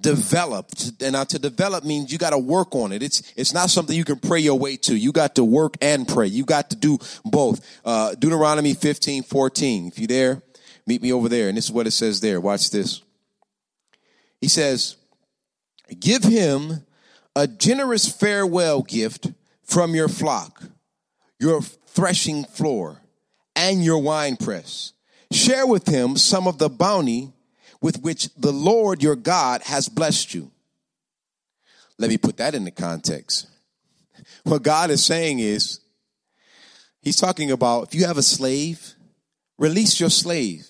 Develop. 0.00 0.70
And 1.00 1.12
now 1.12 1.24
to 1.24 1.38
develop 1.38 1.84
means 1.84 2.10
you 2.12 2.18
got 2.18 2.30
to 2.30 2.38
work 2.38 2.74
on 2.74 2.92
it. 2.92 3.02
It's, 3.02 3.22
it's 3.36 3.52
not 3.52 3.70
something 3.70 3.96
you 3.96 4.04
can 4.04 4.18
pray 4.18 4.40
your 4.40 4.58
way 4.58 4.76
to. 4.78 4.96
You 4.96 5.12
got 5.12 5.34
to 5.36 5.44
work 5.44 5.76
and 5.80 6.08
pray. 6.08 6.26
You 6.26 6.44
got 6.44 6.70
to 6.70 6.76
do 6.76 6.98
both. 7.24 7.60
Uh, 7.84 8.14
Deuteronomy 8.14 8.74
15, 8.74 9.24
14. 9.24 9.88
If 9.88 9.98
you're 9.98 10.06
there, 10.06 10.42
meet 10.86 11.02
me 11.02 11.12
over 11.12 11.28
there. 11.28 11.48
And 11.48 11.56
this 11.56 11.66
is 11.66 11.72
what 11.72 11.86
it 11.86 11.92
says 11.92 12.20
there. 12.20 12.40
Watch 12.40 12.70
this. 12.70 13.02
He 14.42 14.48
says, 14.48 14.96
Give 15.98 16.24
him 16.24 16.84
a 17.34 17.46
generous 17.46 18.10
farewell 18.10 18.82
gift 18.82 19.32
from 19.62 19.94
your 19.94 20.08
flock, 20.08 20.64
your 21.38 21.62
threshing 21.62 22.44
floor, 22.44 23.00
and 23.54 23.84
your 23.84 23.98
winepress. 23.98 24.92
Share 25.30 25.66
with 25.66 25.86
him 25.86 26.16
some 26.16 26.46
of 26.46 26.58
the 26.58 26.68
bounty 26.68 27.32
with 27.80 28.02
which 28.02 28.34
the 28.34 28.52
Lord 28.52 29.02
your 29.02 29.16
God 29.16 29.62
has 29.62 29.88
blessed 29.88 30.34
you. 30.34 30.50
Let 31.98 32.10
me 32.10 32.18
put 32.18 32.36
that 32.36 32.54
into 32.54 32.70
context. 32.72 33.48
What 34.44 34.62
God 34.62 34.90
is 34.90 35.04
saying 35.04 35.38
is, 35.38 35.80
He's 37.00 37.16
talking 37.16 37.50
about 37.50 37.88
if 37.88 37.94
you 37.94 38.06
have 38.06 38.18
a 38.18 38.22
slave, 38.22 38.94
release 39.58 40.00
your 40.00 40.10
slave. 40.10 40.66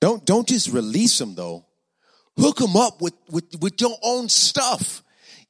Don't, 0.00 0.24
don't 0.24 0.48
just 0.48 0.68
release 0.68 1.18
them 1.18 1.34
though. 1.34 1.66
Hook 2.38 2.58
them 2.58 2.76
up 2.76 3.00
with, 3.00 3.14
with, 3.30 3.44
with 3.60 3.80
your 3.80 3.96
own 4.02 4.28
stuff. 4.28 5.02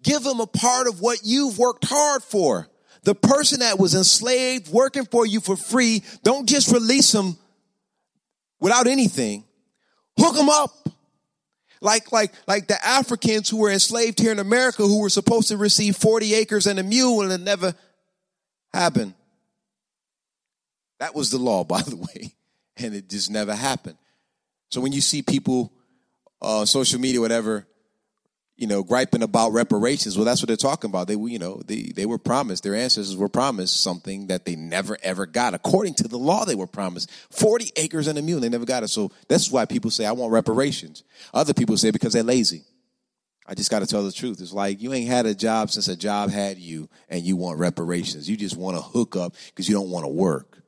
Give 0.02 0.22
them 0.22 0.40
a 0.40 0.46
part 0.46 0.86
of 0.86 1.00
what 1.00 1.20
you've 1.24 1.58
worked 1.58 1.84
hard 1.84 2.22
for. 2.22 2.68
The 3.02 3.14
person 3.14 3.60
that 3.60 3.78
was 3.78 3.94
enslaved, 3.94 4.68
working 4.68 5.04
for 5.04 5.26
you 5.26 5.40
for 5.40 5.56
free, 5.56 6.02
don't 6.22 6.48
just 6.48 6.72
release 6.72 7.10
them 7.12 7.36
without 8.60 8.86
anything. 8.86 9.44
Hook 10.18 10.34
them 10.34 10.48
up. 10.48 10.88
Like, 11.80 12.10
like, 12.10 12.32
like 12.46 12.68
the 12.68 12.84
Africans 12.84 13.48
who 13.48 13.58
were 13.58 13.70
enslaved 13.70 14.18
here 14.18 14.32
in 14.32 14.38
America 14.38 14.82
who 14.82 15.00
were 15.00 15.10
supposed 15.10 15.48
to 15.48 15.56
receive 15.56 15.96
40 15.96 16.34
acres 16.34 16.66
and 16.66 16.78
a 16.78 16.82
mule 16.82 17.22
and 17.22 17.32
it 17.32 17.40
never 17.40 17.74
happened. 18.72 19.14
That 20.98 21.14
was 21.14 21.30
the 21.30 21.38
law, 21.38 21.64
by 21.64 21.82
the 21.82 21.96
way. 21.96 22.34
And 22.76 22.94
it 22.94 23.08
just 23.08 23.30
never 23.30 23.54
happened. 23.54 23.98
So 24.70 24.80
when 24.80 24.92
you 24.92 25.00
see 25.00 25.22
people 25.22 25.72
uh, 26.40 26.64
social 26.64 27.00
media, 27.00 27.20
whatever, 27.20 27.66
you 28.56 28.66
know, 28.66 28.82
griping 28.82 29.22
about 29.22 29.52
reparations. 29.52 30.16
Well, 30.16 30.24
that's 30.24 30.40
what 30.40 30.48
they're 30.48 30.56
talking 30.56 30.90
about. 30.90 31.08
They, 31.08 31.14
you 31.14 31.38
know, 31.38 31.60
they, 31.66 31.92
they 31.94 32.06
were 32.06 32.18
promised, 32.18 32.62
their 32.62 32.74
ancestors 32.74 33.16
were 33.16 33.28
promised 33.28 33.80
something 33.80 34.28
that 34.28 34.44
they 34.44 34.56
never 34.56 34.96
ever 35.02 35.26
got. 35.26 35.54
According 35.54 35.94
to 35.94 36.08
the 36.08 36.18
law, 36.18 36.44
they 36.44 36.54
were 36.54 36.66
promised 36.66 37.10
40 37.30 37.72
acres 37.76 38.06
and 38.06 38.18
a 38.18 38.22
mule. 38.22 38.40
They 38.40 38.48
never 38.48 38.64
got 38.64 38.82
it. 38.82 38.88
So 38.88 39.10
that's 39.28 39.50
why 39.50 39.66
people 39.66 39.90
say, 39.90 40.06
I 40.06 40.12
want 40.12 40.32
reparations. 40.32 41.04
Other 41.34 41.52
people 41.52 41.76
say 41.76 41.90
because 41.90 42.14
they're 42.14 42.22
lazy. 42.22 42.64
I 43.48 43.54
just 43.54 43.70
got 43.70 43.80
to 43.80 43.86
tell 43.86 44.02
the 44.02 44.10
truth. 44.10 44.40
It's 44.40 44.52
like 44.52 44.82
you 44.82 44.92
ain't 44.92 45.08
had 45.08 45.26
a 45.26 45.34
job 45.34 45.70
since 45.70 45.86
a 45.88 45.96
job 45.96 46.30
had 46.30 46.58
you 46.58 46.88
and 47.08 47.22
you 47.22 47.36
want 47.36 47.60
reparations. 47.60 48.28
You 48.28 48.36
just 48.36 48.56
want 48.56 48.76
to 48.76 48.82
hook 48.82 49.14
up 49.16 49.34
because 49.48 49.68
you 49.68 49.74
don't 49.74 49.90
want 49.90 50.04
to 50.04 50.10
work. 50.10 50.58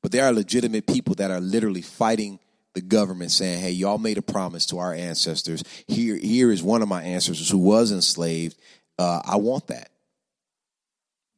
But 0.00 0.12
there 0.12 0.26
are 0.26 0.32
legitimate 0.32 0.86
people 0.86 1.14
that 1.16 1.30
are 1.30 1.40
literally 1.40 1.82
fighting 1.82 2.38
the 2.74 2.80
government 2.80 3.30
saying, 3.30 3.60
hey, 3.60 3.70
y'all 3.70 3.98
made 3.98 4.18
a 4.18 4.22
promise 4.22 4.66
to 4.66 4.78
our 4.78 4.92
ancestors. 4.92 5.62
Here, 5.86 6.16
here 6.16 6.50
is 6.50 6.62
one 6.62 6.82
of 6.82 6.88
my 6.88 7.02
ancestors 7.02 7.48
who 7.48 7.58
was 7.58 7.92
enslaved. 7.92 8.58
Uh, 8.98 9.22
I 9.24 9.36
want 9.36 9.68
that. 9.68 9.90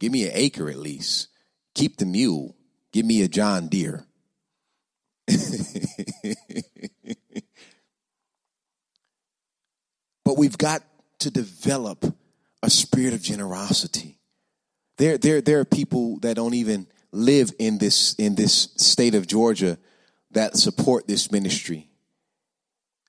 Give 0.01 0.11
me 0.12 0.25
an 0.25 0.33
acre 0.35 0.68
at 0.70 0.79
least. 0.79 1.29
Keep 1.75 1.99
the 1.99 2.07
mule. 2.07 2.57
Give 2.92 3.05
me 3.05 3.22
a 3.22 3.29
John 3.29 3.68
Deere. 3.68 4.07
but 10.25 10.38
we've 10.38 10.59
got 10.59 10.83
to 11.20 11.31
develop 11.31 12.05
a 12.62 12.70
spirit 12.70 13.12
of 13.14 13.22
generosity. 13.22 14.18
There, 14.99 15.18
there, 15.18 15.40
there 15.40 15.61
are 15.61 15.64
people 15.64 16.18
that 16.20 16.37
don't 16.37 16.55
even 16.55 16.87
live 17.12 17.53
in 17.59 17.79
this 17.79 18.14
in 18.14 18.35
this 18.35 18.68
state 18.77 19.14
of 19.14 19.27
Georgia 19.27 19.79
that 20.37 20.57
support 20.57 21.07
this 21.07 21.33
ministry. 21.33 21.88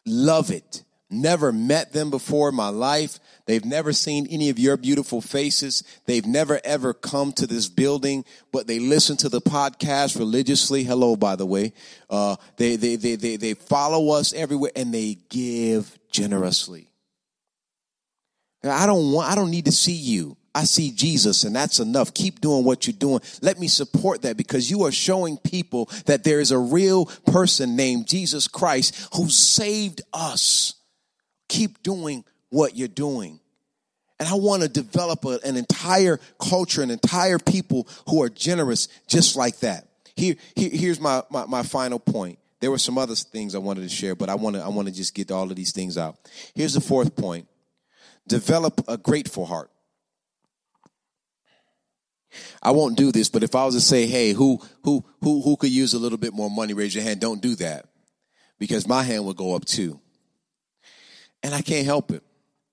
Love 0.06 0.50
it. 0.50 0.84
Never 1.10 1.52
met 1.52 1.92
them 1.92 2.10
before 2.10 2.50
in 2.50 2.56
my 2.56 2.70
life. 2.70 3.20
They've 3.46 3.64
never 3.64 3.92
seen 3.92 4.28
any 4.30 4.50
of 4.50 4.58
your 4.58 4.78
beautiful 4.78 5.20
faces. 5.22 5.84
They've 6.06 6.26
never 6.26 6.60
ever 6.64 6.94
come 6.94 7.34
to 7.34 7.46
this 7.46 7.68
building, 7.68 8.24
but 8.52 8.68
they 8.68 8.80
listen 8.80 9.18
to 9.18 9.30
the 9.30 9.42
podcast 9.42 10.18
religiously. 10.18 10.84
Hello, 10.84 11.18
by 11.18 11.36
the 11.36 11.46
way. 11.46 11.74
Uh, 12.10 12.38
they, 12.56 12.78
they, 12.78 12.96
they, 12.96 13.16
they, 13.16 13.36
they 13.36 13.54
follow 13.54 14.10
us 14.18 14.34
everywhere 14.34 14.72
and 14.76 14.94
they 14.94 15.18
give 15.30 15.98
generously. 16.10 16.88
I 18.64 18.86
don't 18.86 19.12
want, 19.12 19.30
I 19.30 19.36
don't 19.36 19.52
need 19.52 19.66
to 19.66 19.72
see 19.72 19.94
you. 19.94 20.38
I 20.58 20.64
see 20.64 20.90
Jesus 20.90 21.44
and 21.44 21.56
that's 21.56 21.80
enough. 21.80 22.16
Keep 22.16 22.42
doing 22.42 22.66
what 22.66 22.88
you're 22.88 22.96
doing. 22.98 23.22
Let 23.44 23.60
me 23.60 23.68
support 23.68 24.24
that 24.24 24.38
because 24.38 24.72
you 24.72 24.86
are 24.86 24.92
showing 24.92 25.38
people 25.38 25.88
that 26.08 26.24
there 26.24 26.40
is 26.40 26.50
a 26.50 26.58
real 26.58 27.06
person 27.28 27.76
named 27.76 28.08
Jesus 28.08 28.48
Christ 28.48 29.08
who 29.14 29.30
saved 29.30 30.02
us. 30.14 30.74
Keep 31.48 31.84
doing 31.84 32.24
what 32.50 32.76
you're 32.76 32.88
doing. 32.88 33.40
And 34.20 34.28
I 34.28 34.34
want 34.34 34.64
to 34.64 34.68
develop 34.68 35.26
a, 35.26 35.38
an 35.46 35.58
entire 35.58 36.20
culture, 36.40 36.82
an 36.82 36.90
entire 36.90 37.38
people 37.38 37.88
who 38.10 38.24
are 38.24 38.30
generous 38.30 38.88
just 39.08 39.36
like 39.36 39.60
that. 39.60 39.88
Here, 40.16 40.38
here 40.56 40.72
here's 40.74 41.00
my, 41.00 41.22
my, 41.30 41.46
my 41.46 41.62
final 41.62 42.00
point. 42.00 42.40
There 42.62 42.72
were 42.72 42.80
some 42.80 42.98
other 42.98 43.14
things 43.14 43.54
I 43.54 43.60
wanted 43.60 43.82
to 43.82 43.90
share, 43.90 44.16
but 44.16 44.28
I 44.28 44.34
want 44.34 44.56
to 44.56 44.64
I 44.64 44.70
want 44.70 44.88
to 44.88 44.94
just 44.94 45.14
get 45.14 45.30
all 45.30 45.52
of 45.52 45.56
these 45.56 45.72
things 45.72 46.00
out. 46.00 46.16
Here's 46.56 46.74
the 46.74 46.82
fourth 46.82 47.16
point. 47.16 47.48
Develop 48.28 48.82
a 48.88 48.98
grateful 48.98 49.46
heart. 49.46 49.70
I 52.62 52.72
won't 52.72 52.98
do 52.98 53.12
this, 53.12 53.30
but 53.30 53.44
if 53.44 53.56
I 53.56 53.66
was 53.66 53.76
to 53.76 53.82
say, 53.82 54.08
hey, 54.08 54.34
who 54.34 54.60
who 54.84 55.04
who 55.22 55.42
who 55.42 55.58
could 55.58 55.72
use 55.72 55.94
a 55.94 56.00
little 56.00 56.18
bit 56.18 56.34
more 56.34 56.50
money, 56.50 56.74
raise 56.74 56.94
your 56.96 57.04
hand. 57.04 57.20
Don't 57.20 57.42
do 57.42 57.56
that. 57.56 57.86
Because 58.60 58.88
my 58.88 59.04
hand 59.04 59.26
would 59.26 59.38
go 59.38 59.56
up 59.56 59.66
too. 59.66 60.00
And 61.44 61.54
I 61.54 61.62
can't 61.62 61.86
help 61.86 62.12
it. 62.12 62.24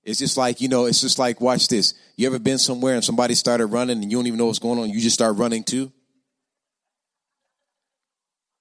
It's 0.04 0.18
just 0.18 0.36
like, 0.36 0.60
you 0.60 0.68
know, 0.68 0.84
it's 0.84 1.00
just 1.00 1.18
like, 1.18 1.40
watch 1.40 1.68
this. 1.68 1.94
You 2.16 2.26
ever 2.26 2.38
been 2.38 2.58
somewhere 2.58 2.94
and 2.94 3.04
somebody 3.04 3.34
started 3.34 3.66
running 3.66 4.02
and 4.02 4.10
you 4.10 4.18
don't 4.18 4.26
even 4.26 4.38
know 4.38 4.46
what's 4.46 4.58
going 4.58 4.78
on, 4.78 4.90
you 4.90 5.00
just 5.00 5.14
start 5.14 5.36
running 5.36 5.64
too? 5.64 5.92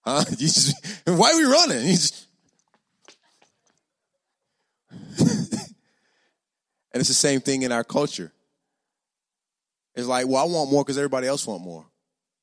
Huh? 0.06 0.24
You 0.32 0.48
just, 0.48 0.76
why 1.08 1.32
are 1.32 1.38
we 1.38 1.44
running? 1.44 1.86
Just, 1.88 2.28
and 5.20 5.40
it's 6.94 7.08
the 7.08 7.14
same 7.14 7.42
thing 7.42 7.64
in 7.64 7.72
our 7.72 7.84
culture. 7.84 8.32
It's 9.96 10.08
like, 10.08 10.28
well, 10.28 10.44
I 10.44 10.52
want 10.52 10.72
more 10.72 10.84
because 10.84 10.98
everybody 10.98 11.28
else 11.28 11.46
want 11.46 11.64
more. 11.64 11.86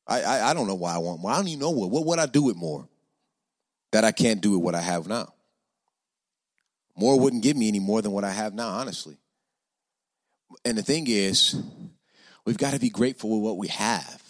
I, 0.06 0.22
I, 0.22 0.50
I 0.50 0.54
don't 0.54 0.66
know 0.66 0.74
why 0.74 0.94
I 0.94 0.98
want 0.98 1.20
more. 1.20 1.30
I 1.32 1.36
don't 1.36 1.48
even 1.48 1.60
know 1.60 1.70
what. 1.70 1.90
What 1.90 2.06
would 2.06 2.18
I 2.18 2.26
do 2.26 2.42
with 2.42 2.56
more 2.56 2.88
that 3.92 4.04
I 4.04 4.12
can't 4.12 4.40
do 4.40 4.52
with 4.52 4.62
what 4.62 4.74
I 4.74 4.80
have 4.80 5.06
now? 5.06 5.32
More 6.96 7.18
wouldn't 7.18 7.42
give 7.42 7.56
me 7.56 7.68
any 7.68 7.80
more 7.80 8.02
than 8.02 8.12
what 8.12 8.24
I 8.24 8.30
have 8.30 8.54
now, 8.54 8.68
honestly. 8.68 9.16
And 10.64 10.76
the 10.76 10.82
thing 10.82 11.06
is, 11.08 11.60
we've 12.44 12.58
got 12.58 12.74
to 12.74 12.80
be 12.80 12.90
grateful 12.90 13.30
with 13.30 13.42
what 13.42 13.56
we 13.56 13.68
have. 13.68 14.22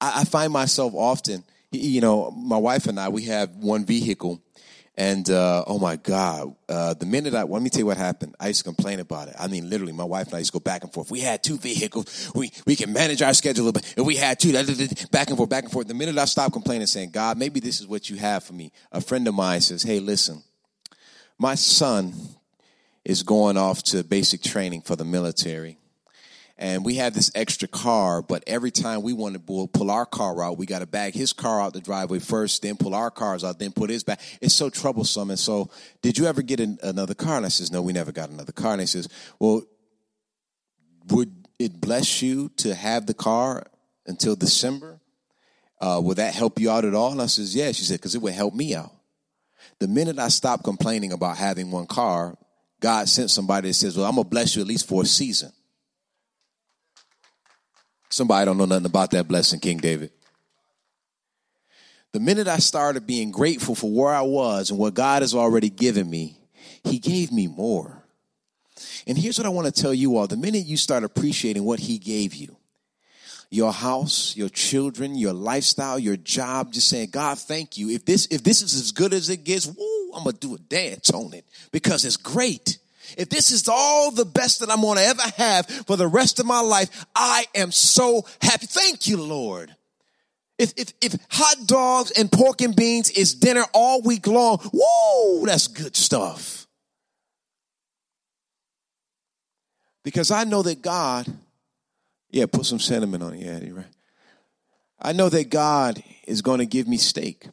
I, 0.00 0.20
I 0.20 0.24
find 0.24 0.52
myself 0.52 0.94
often, 0.94 1.44
you 1.70 2.00
know, 2.00 2.30
my 2.30 2.56
wife 2.56 2.86
and 2.86 2.98
I, 2.98 3.08
we 3.08 3.24
have 3.24 3.50
one 3.56 3.84
vehicle 3.84 4.40
and 4.96 5.30
uh, 5.30 5.64
oh 5.66 5.78
my 5.78 5.96
God, 5.96 6.54
uh, 6.68 6.94
the 6.94 7.06
minute 7.06 7.34
I 7.34 7.44
let 7.44 7.62
me 7.62 7.70
tell 7.70 7.80
you 7.80 7.86
what 7.86 7.96
happened, 7.96 8.34
I 8.38 8.48
used 8.48 8.60
to 8.60 8.64
complain 8.64 9.00
about 9.00 9.28
it. 9.28 9.34
I 9.38 9.46
mean, 9.46 9.70
literally, 9.70 9.92
my 9.92 10.04
wife 10.04 10.26
and 10.26 10.34
I 10.34 10.38
used 10.38 10.52
to 10.52 10.58
go 10.58 10.62
back 10.62 10.82
and 10.82 10.92
forth. 10.92 11.10
We 11.10 11.20
had 11.20 11.42
two 11.42 11.56
vehicles. 11.56 12.30
We 12.34 12.52
we 12.66 12.76
can 12.76 12.92
manage 12.92 13.22
our 13.22 13.32
schedule, 13.32 13.72
but 13.72 13.84
if 13.96 14.04
we 14.04 14.16
had 14.16 14.38
two, 14.38 14.52
back 15.10 15.28
and 15.28 15.36
forth, 15.36 15.48
back 15.48 15.64
and 15.64 15.72
forth. 15.72 15.88
The 15.88 15.94
minute 15.94 16.18
I 16.18 16.24
stopped 16.26 16.52
complaining, 16.52 16.86
saying, 16.86 17.10
"God, 17.10 17.38
maybe 17.38 17.60
this 17.60 17.80
is 17.80 17.86
what 17.86 18.10
you 18.10 18.16
have 18.16 18.44
for 18.44 18.52
me," 18.52 18.72
a 18.92 19.00
friend 19.00 19.26
of 19.26 19.34
mine 19.34 19.60
says, 19.60 19.82
"Hey, 19.82 20.00
listen, 20.00 20.42
my 21.38 21.54
son 21.54 22.12
is 23.04 23.22
going 23.22 23.56
off 23.56 23.82
to 23.82 24.04
basic 24.04 24.42
training 24.42 24.82
for 24.82 24.96
the 24.96 25.04
military, 25.04 25.78
and 26.60 26.84
we 26.84 26.96
have 26.96 27.14
this 27.14 27.30
extra 27.34 27.66
car, 27.66 28.20
but 28.20 28.44
every 28.46 28.70
time 28.70 29.00
we 29.00 29.14
want 29.14 29.34
to 29.34 29.66
pull 29.72 29.90
our 29.90 30.04
car 30.04 30.44
out, 30.44 30.58
we 30.58 30.66
got 30.66 30.80
to 30.80 30.86
bag 30.86 31.14
his 31.14 31.32
car 31.32 31.58
out 31.58 31.72
the 31.72 31.80
driveway 31.80 32.18
first, 32.18 32.60
then 32.60 32.76
pull 32.76 32.94
our 32.94 33.10
cars 33.10 33.42
out, 33.42 33.58
then 33.58 33.72
put 33.72 33.88
his 33.88 34.04
back. 34.04 34.20
It's 34.42 34.52
so 34.52 34.68
troublesome. 34.68 35.30
And 35.30 35.38
so, 35.38 35.70
did 36.02 36.18
you 36.18 36.26
ever 36.26 36.42
get 36.42 36.60
an, 36.60 36.78
another 36.82 37.14
car? 37.14 37.38
And 37.38 37.46
I 37.46 37.48
says, 37.48 37.72
no, 37.72 37.80
we 37.80 37.94
never 37.94 38.12
got 38.12 38.28
another 38.28 38.52
car. 38.52 38.72
And 38.72 38.82
he 38.82 38.86
says, 38.86 39.08
well, 39.38 39.62
would 41.08 41.48
it 41.58 41.80
bless 41.80 42.20
you 42.20 42.50
to 42.58 42.74
have 42.74 43.06
the 43.06 43.14
car 43.14 43.66
until 44.06 44.36
December? 44.36 45.00
Uh, 45.80 45.98
would 46.04 46.18
that 46.18 46.34
help 46.34 46.60
you 46.60 46.70
out 46.70 46.84
at 46.84 46.94
all? 46.94 47.10
And 47.10 47.22
I 47.22 47.26
says, 47.26 47.56
yeah. 47.56 47.72
She 47.72 47.84
said, 47.84 48.00
because 48.00 48.14
it 48.14 48.20
would 48.20 48.34
help 48.34 48.52
me 48.52 48.74
out. 48.74 48.92
The 49.78 49.88
minute 49.88 50.18
I 50.18 50.28
stopped 50.28 50.64
complaining 50.64 51.12
about 51.12 51.38
having 51.38 51.70
one 51.70 51.86
car, 51.86 52.36
God 52.80 53.08
sent 53.08 53.30
somebody 53.30 53.68
that 53.68 53.74
says, 53.74 53.96
well, 53.96 54.04
I'm 54.04 54.16
going 54.16 54.24
to 54.24 54.30
bless 54.30 54.56
you 54.56 54.60
at 54.60 54.68
least 54.68 54.86
for 54.86 55.04
a 55.04 55.06
season. 55.06 55.52
Somebody 58.10 58.44
don't 58.44 58.58
know 58.58 58.64
nothing 58.64 58.86
about 58.86 59.12
that 59.12 59.28
blessing, 59.28 59.60
King 59.60 59.78
David. 59.78 60.10
The 62.12 62.20
minute 62.20 62.48
I 62.48 62.58
started 62.58 63.06
being 63.06 63.30
grateful 63.30 63.76
for 63.76 63.90
where 63.90 64.12
I 64.12 64.22
was 64.22 64.70
and 64.70 64.78
what 64.78 64.94
God 64.94 65.22
has 65.22 65.34
already 65.34 65.70
given 65.70 66.10
me, 66.10 66.36
He 66.82 66.98
gave 66.98 67.30
me 67.30 67.46
more. 67.46 68.02
And 69.06 69.16
here's 69.16 69.38
what 69.38 69.46
I 69.46 69.50
want 69.50 69.72
to 69.72 69.82
tell 69.82 69.94
you 69.94 70.16
all 70.16 70.26
the 70.26 70.36
minute 70.36 70.66
you 70.66 70.76
start 70.76 71.04
appreciating 71.04 71.62
what 71.64 71.78
He 71.78 71.98
gave 71.98 72.34
you, 72.34 72.56
your 73.48 73.72
house, 73.72 74.36
your 74.36 74.48
children, 74.48 75.14
your 75.14 75.32
lifestyle, 75.32 75.98
your 75.98 76.16
job, 76.16 76.72
just 76.72 76.88
saying, 76.88 77.10
God, 77.10 77.38
thank 77.38 77.78
you. 77.78 77.90
If 77.90 78.04
this, 78.06 78.26
if 78.32 78.42
this 78.42 78.60
is 78.60 78.74
as 78.74 78.90
good 78.90 79.12
as 79.12 79.30
it 79.30 79.44
gets, 79.44 79.66
woo, 79.66 80.12
I'm 80.12 80.24
to 80.24 80.32
do 80.32 80.56
a 80.56 80.58
dance 80.58 81.10
on 81.10 81.32
it 81.32 81.44
because 81.70 82.04
it's 82.04 82.16
great. 82.16 82.78
If 83.16 83.28
this 83.28 83.50
is 83.50 83.68
all 83.68 84.10
the 84.10 84.24
best 84.24 84.60
that 84.60 84.70
I'm 84.70 84.80
going 84.80 84.98
to 84.98 85.04
ever 85.04 85.22
have 85.36 85.66
for 85.66 85.96
the 85.96 86.08
rest 86.08 86.40
of 86.40 86.46
my 86.46 86.60
life, 86.60 87.06
I 87.14 87.46
am 87.54 87.72
so 87.72 88.24
happy. 88.40 88.66
Thank 88.66 89.06
you, 89.08 89.22
Lord. 89.22 89.74
If, 90.58 90.74
if, 90.76 90.92
if 91.00 91.16
hot 91.30 91.66
dogs 91.66 92.10
and 92.10 92.30
pork 92.30 92.60
and 92.60 92.76
beans 92.76 93.10
is 93.10 93.34
dinner 93.34 93.64
all 93.72 94.02
week 94.02 94.26
long, 94.26 94.58
whoa, 94.74 95.46
that's 95.46 95.68
good 95.68 95.96
stuff. 95.96 96.66
Because 100.02 100.30
I 100.30 100.44
know 100.44 100.62
that 100.62 100.82
God, 100.82 101.26
yeah, 102.30 102.46
put 102.46 102.66
some 102.66 102.78
cinnamon 102.78 103.22
on 103.22 103.34
it. 103.34 103.40
Yeah, 103.40 103.58
you're 103.58 103.76
right. 103.76 103.86
I 105.00 105.12
know 105.12 105.28
that 105.30 105.48
God 105.48 106.02
is 106.26 106.42
going 106.42 106.58
to 106.58 106.66
give 106.66 106.86
me 106.86 106.98
steak 106.98 107.48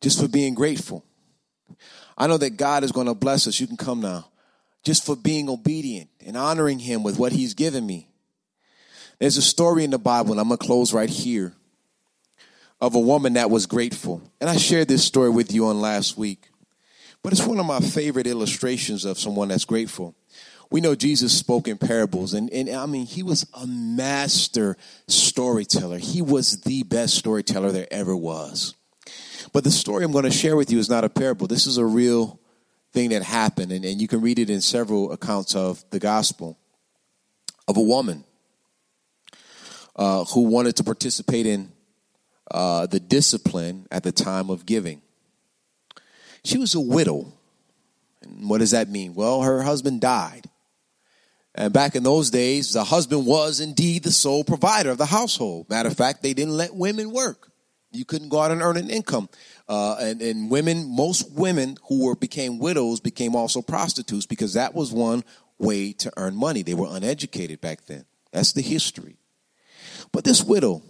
just 0.00 0.20
for 0.20 0.28
being 0.28 0.54
grateful. 0.54 1.04
I 2.18 2.26
know 2.26 2.36
that 2.36 2.56
God 2.56 2.82
is 2.82 2.90
going 2.90 3.06
to 3.06 3.14
bless 3.14 3.46
us. 3.46 3.60
You 3.60 3.68
can 3.68 3.76
come 3.76 4.00
now. 4.00 4.28
Just 4.82 5.06
for 5.06 5.14
being 5.14 5.48
obedient 5.48 6.10
and 6.26 6.36
honoring 6.36 6.80
Him 6.80 7.04
with 7.04 7.18
what 7.18 7.32
He's 7.32 7.54
given 7.54 7.86
me. 7.86 8.08
There's 9.20 9.36
a 9.36 9.42
story 9.42 9.84
in 9.84 9.90
the 9.90 9.98
Bible, 9.98 10.32
and 10.32 10.40
I'm 10.40 10.48
going 10.48 10.58
to 10.58 10.66
close 10.66 10.92
right 10.92 11.08
here, 11.08 11.52
of 12.80 12.94
a 12.94 13.00
woman 13.00 13.34
that 13.34 13.50
was 13.50 13.66
grateful. 13.66 14.22
And 14.40 14.50
I 14.50 14.56
shared 14.56 14.88
this 14.88 15.04
story 15.04 15.30
with 15.30 15.52
you 15.52 15.66
on 15.66 15.80
last 15.80 16.16
week. 16.16 16.50
But 17.22 17.32
it's 17.32 17.44
one 17.44 17.58
of 17.58 17.66
my 17.66 17.80
favorite 17.80 18.26
illustrations 18.26 19.04
of 19.04 19.18
someone 19.18 19.48
that's 19.48 19.64
grateful. 19.64 20.14
We 20.70 20.80
know 20.80 20.94
Jesus 20.94 21.36
spoke 21.36 21.66
in 21.66 21.78
parables, 21.78 22.34
and, 22.34 22.50
and 22.50 22.68
I 22.70 22.86
mean, 22.86 23.06
he 23.06 23.22
was 23.22 23.46
a 23.54 23.66
master 23.66 24.76
storyteller. 25.06 25.98
He 25.98 26.20
was 26.20 26.60
the 26.60 26.82
best 26.82 27.14
storyteller 27.14 27.72
there 27.72 27.88
ever 27.90 28.14
was. 28.14 28.74
But 29.52 29.64
the 29.64 29.70
story 29.70 30.04
I'm 30.04 30.12
going 30.12 30.24
to 30.24 30.30
share 30.30 30.56
with 30.56 30.70
you 30.70 30.78
is 30.78 30.90
not 30.90 31.04
a 31.04 31.08
parable. 31.08 31.46
This 31.46 31.66
is 31.66 31.78
a 31.78 31.84
real 31.84 32.38
thing 32.92 33.10
that 33.10 33.22
happened, 33.22 33.72
and, 33.72 33.84
and 33.84 34.00
you 34.00 34.08
can 34.08 34.20
read 34.20 34.38
it 34.38 34.50
in 34.50 34.60
several 34.60 35.12
accounts 35.12 35.54
of 35.54 35.84
the 35.90 35.98
gospel 35.98 36.58
of 37.66 37.76
a 37.76 37.82
woman 37.82 38.24
uh, 39.96 40.24
who 40.24 40.42
wanted 40.42 40.76
to 40.76 40.84
participate 40.84 41.46
in 41.46 41.70
uh, 42.50 42.86
the 42.86 43.00
discipline 43.00 43.86
at 43.90 44.02
the 44.02 44.12
time 44.12 44.48
of 44.48 44.64
giving. 44.64 45.02
She 46.44 46.56
was 46.56 46.74
a 46.74 46.80
widow. 46.80 47.32
And 48.22 48.48
what 48.48 48.58
does 48.58 48.70
that 48.70 48.88
mean? 48.88 49.14
Well, 49.14 49.42
her 49.42 49.62
husband 49.62 50.00
died. 50.00 50.46
And 51.54 51.72
back 51.72 51.96
in 51.96 52.04
those 52.04 52.30
days, 52.30 52.72
the 52.72 52.84
husband 52.84 53.26
was 53.26 53.60
indeed 53.60 54.04
the 54.04 54.12
sole 54.12 54.44
provider 54.44 54.90
of 54.90 54.98
the 54.98 55.06
household. 55.06 55.68
Matter 55.68 55.88
of 55.88 55.96
fact, 55.96 56.22
they 56.22 56.32
didn't 56.32 56.56
let 56.56 56.74
women 56.74 57.10
work. 57.10 57.47
You 57.90 58.04
couldn't 58.04 58.28
go 58.28 58.40
out 58.40 58.50
and 58.50 58.62
earn 58.62 58.76
an 58.76 58.90
income. 58.90 59.28
Uh, 59.68 59.96
and, 60.00 60.20
and 60.20 60.50
women, 60.50 60.94
most 60.94 61.30
women 61.32 61.76
who 61.88 62.04
were 62.04 62.14
became 62.14 62.58
widows 62.58 63.00
became 63.00 63.34
also 63.34 63.62
prostitutes 63.62 64.26
because 64.26 64.54
that 64.54 64.74
was 64.74 64.92
one 64.92 65.24
way 65.58 65.92
to 65.92 66.12
earn 66.16 66.36
money. 66.36 66.62
They 66.62 66.74
were 66.74 66.88
uneducated 66.90 67.60
back 67.60 67.86
then. 67.86 68.04
That's 68.32 68.52
the 68.52 68.62
history. 68.62 69.16
But 70.12 70.24
this 70.24 70.42
widow, 70.42 70.82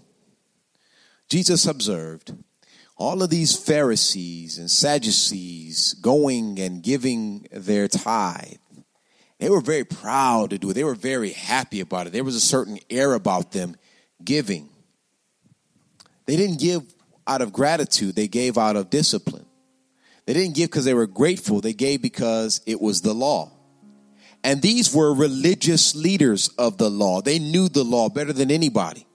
Jesus 1.28 1.66
observed 1.66 2.34
all 2.96 3.22
of 3.22 3.30
these 3.30 3.56
Pharisees 3.56 4.58
and 4.58 4.70
Sadducees 4.70 5.94
going 5.94 6.58
and 6.58 6.82
giving 6.82 7.46
their 7.52 7.86
tithe. 7.86 8.56
They 9.38 9.48
were 9.48 9.60
very 9.60 9.84
proud 9.84 10.50
to 10.50 10.58
do 10.58 10.70
it. 10.70 10.74
They 10.74 10.84
were 10.84 10.96
very 10.96 11.30
happy 11.30 11.80
about 11.80 12.08
it. 12.08 12.12
There 12.12 12.24
was 12.24 12.34
a 12.34 12.40
certain 12.40 12.80
air 12.90 13.14
about 13.14 13.52
them 13.52 13.76
giving. 14.24 14.68
They 16.28 16.36
didn't 16.36 16.60
give 16.60 16.82
out 17.26 17.40
of 17.40 17.54
gratitude, 17.54 18.14
they 18.14 18.28
gave 18.28 18.58
out 18.58 18.76
of 18.76 18.90
discipline. 18.90 19.46
They 20.26 20.34
didn't 20.34 20.56
give 20.56 20.68
because 20.68 20.84
they 20.84 20.92
were 20.92 21.06
grateful, 21.06 21.62
they 21.62 21.72
gave 21.72 22.02
because 22.02 22.60
it 22.66 22.82
was 22.82 23.00
the 23.00 23.14
law. 23.14 23.50
And 24.44 24.60
these 24.60 24.94
were 24.94 25.14
religious 25.14 25.94
leaders 25.94 26.48
of 26.58 26.76
the 26.76 26.90
law. 26.90 27.22
They 27.22 27.38
knew 27.38 27.70
the 27.70 27.82
law 27.82 28.10
better 28.10 28.34
than 28.34 28.50
anybody. 28.50 29.06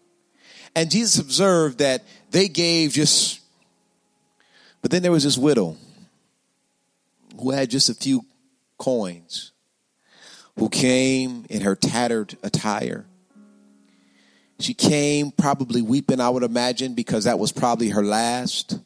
And 0.75 0.89
Jesus 0.89 1.19
observed 1.19 1.77
that 1.77 2.03
they 2.31 2.47
gave 2.47 2.93
just, 2.93 3.39
but 4.81 4.89
then 4.89 5.03
there 5.03 5.11
was 5.11 5.23
this 5.23 5.37
widow 5.37 5.77
who 7.39 7.51
had 7.51 7.69
just 7.69 7.89
a 7.89 7.93
few 7.93 8.25
coins, 8.79 9.51
who 10.57 10.67
came 10.67 11.45
in 11.47 11.61
her 11.61 11.75
tattered 11.75 12.35
attire 12.41 13.05
she 14.63 14.73
came 14.73 15.31
probably 15.31 15.81
weeping, 15.81 16.19
I 16.19 16.29
would 16.29 16.43
imagine, 16.43 16.93
because 16.93 17.23
that 17.25 17.39
was 17.39 17.51
probably 17.51 17.89
her 17.89 18.03
last. 18.03 18.79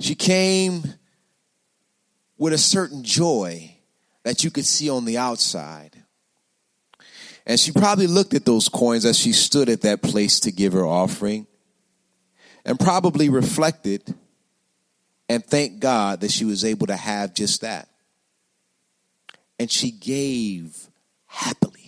She 0.00 0.14
came 0.14 0.82
with 2.38 2.52
a 2.52 2.58
certain 2.58 3.04
joy 3.04 3.76
that 4.24 4.42
you 4.44 4.50
could 4.50 4.64
see 4.64 4.90
on 4.90 5.04
the 5.04 5.18
outside. 5.18 6.02
And 7.46 7.58
she 7.58 7.72
probably 7.72 8.06
looked 8.06 8.34
at 8.34 8.44
those 8.44 8.68
coins 8.68 9.04
as 9.04 9.18
she 9.18 9.32
stood 9.32 9.68
at 9.68 9.82
that 9.82 10.02
place 10.02 10.40
to 10.40 10.52
give 10.52 10.72
her 10.72 10.86
offering 10.86 11.46
and 12.64 12.78
probably 12.78 13.28
reflected 13.28 14.14
and 15.28 15.44
thanked 15.44 15.80
God 15.80 16.20
that 16.20 16.30
she 16.30 16.44
was 16.44 16.64
able 16.64 16.86
to 16.86 16.96
have 16.96 17.34
just 17.34 17.62
that. 17.62 17.88
And 19.58 19.70
she 19.70 19.90
gave 19.90 20.88
happily. 21.26 21.81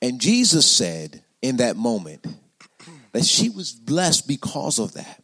And 0.00 0.20
Jesus 0.20 0.70
said 0.70 1.22
in 1.42 1.56
that 1.56 1.76
moment 1.76 2.26
that 3.12 3.24
she 3.24 3.48
was 3.48 3.72
blessed 3.72 4.28
because 4.28 4.78
of 4.78 4.94
that. 4.94 5.22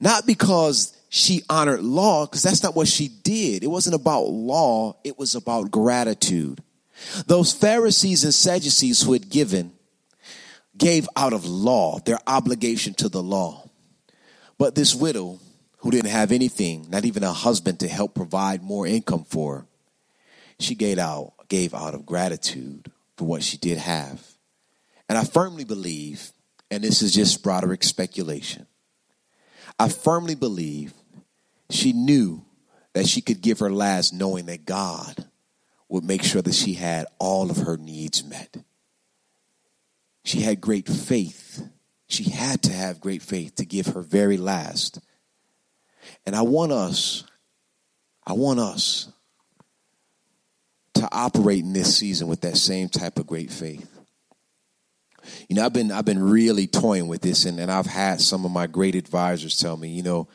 Not 0.00 0.26
because 0.26 0.96
she 1.08 1.42
honored 1.48 1.82
law, 1.82 2.26
because 2.26 2.42
that's 2.42 2.62
not 2.62 2.74
what 2.74 2.88
she 2.88 3.08
did. 3.08 3.62
It 3.62 3.68
wasn't 3.68 3.94
about 3.94 4.24
law, 4.28 4.96
it 5.04 5.18
was 5.18 5.34
about 5.34 5.70
gratitude. 5.70 6.62
Those 7.26 7.52
Pharisees 7.52 8.24
and 8.24 8.34
Sadducees 8.34 9.02
who 9.02 9.12
had 9.12 9.28
given 9.28 9.72
gave 10.76 11.08
out 11.16 11.32
of 11.32 11.46
law, 11.46 11.98
their 12.00 12.18
obligation 12.26 12.94
to 12.94 13.08
the 13.08 13.22
law. 13.22 13.68
But 14.58 14.74
this 14.74 14.94
widow, 14.94 15.38
who 15.78 15.90
didn't 15.90 16.10
have 16.10 16.32
anything, 16.32 16.86
not 16.88 17.04
even 17.04 17.22
a 17.22 17.32
husband 17.32 17.80
to 17.80 17.88
help 17.88 18.14
provide 18.14 18.62
more 18.62 18.86
income 18.86 19.24
for 19.24 19.58
her, 19.58 19.66
she 20.58 20.74
gave 20.74 20.98
out, 20.98 21.34
gave 21.48 21.74
out 21.74 21.94
of 21.94 22.06
gratitude 22.06 22.90
for 23.22 23.28
what 23.28 23.44
she 23.44 23.56
did 23.56 23.78
have. 23.78 24.20
And 25.08 25.16
I 25.16 25.22
firmly 25.22 25.62
believe, 25.62 26.32
and 26.72 26.82
this 26.82 27.02
is 27.02 27.14
just 27.14 27.40
Broderick's 27.40 27.86
speculation, 27.86 28.66
I 29.78 29.90
firmly 29.90 30.34
believe 30.34 30.92
she 31.70 31.92
knew 31.92 32.44
that 32.94 33.06
she 33.06 33.20
could 33.20 33.40
give 33.40 33.60
her 33.60 33.70
last 33.70 34.12
knowing 34.12 34.46
that 34.46 34.66
God 34.66 35.24
would 35.88 36.02
make 36.02 36.24
sure 36.24 36.42
that 36.42 36.52
she 36.52 36.74
had 36.74 37.06
all 37.20 37.48
of 37.48 37.58
her 37.58 37.76
needs 37.76 38.24
met. 38.24 38.56
She 40.24 40.40
had 40.40 40.60
great 40.60 40.88
faith. 40.88 41.62
She 42.08 42.24
had 42.24 42.60
to 42.64 42.72
have 42.72 43.00
great 43.00 43.22
faith 43.22 43.54
to 43.54 43.64
give 43.64 43.86
her 43.86 44.02
very 44.02 44.36
last. 44.36 44.98
And 46.26 46.34
I 46.34 46.42
want 46.42 46.72
us, 46.72 47.22
I 48.26 48.32
want 48.32 48.58
us 48.58 49.11
to 51.02 51.08
operate 51.12 51.64
in 51.64 51.72
this 51.72 51.96
season 51.96 52.28
with 52.28 52.40
that 52.42 52.56
same 52.56 52.88
type 52.88 53.18
of 53.18 53.26
great 53.26 53.50
faith. 53.50 53.88
You 55.48 55.56
know, 55.56 55.64
I've 55.64 55.72
been 55.72 55.92
I've 55.92 56.04
been 56.04 56.22
really 56.22 56.66
toying 56.66 57.08
with 57.08 57.20
this, 57.20 57.44
and, 57.44 57.60
and 57.60 57.70
I've 57.70 57.86
had 57.86 58.20
some 58.20 58.44
of 58.44 58.50
my 58.50 58.66
great 58.66 58.94
advisors 58.94 59.56
tell 59.56 59.76
me, 59.76 59.88
you 59.88 60.02
know, 60.02 60.28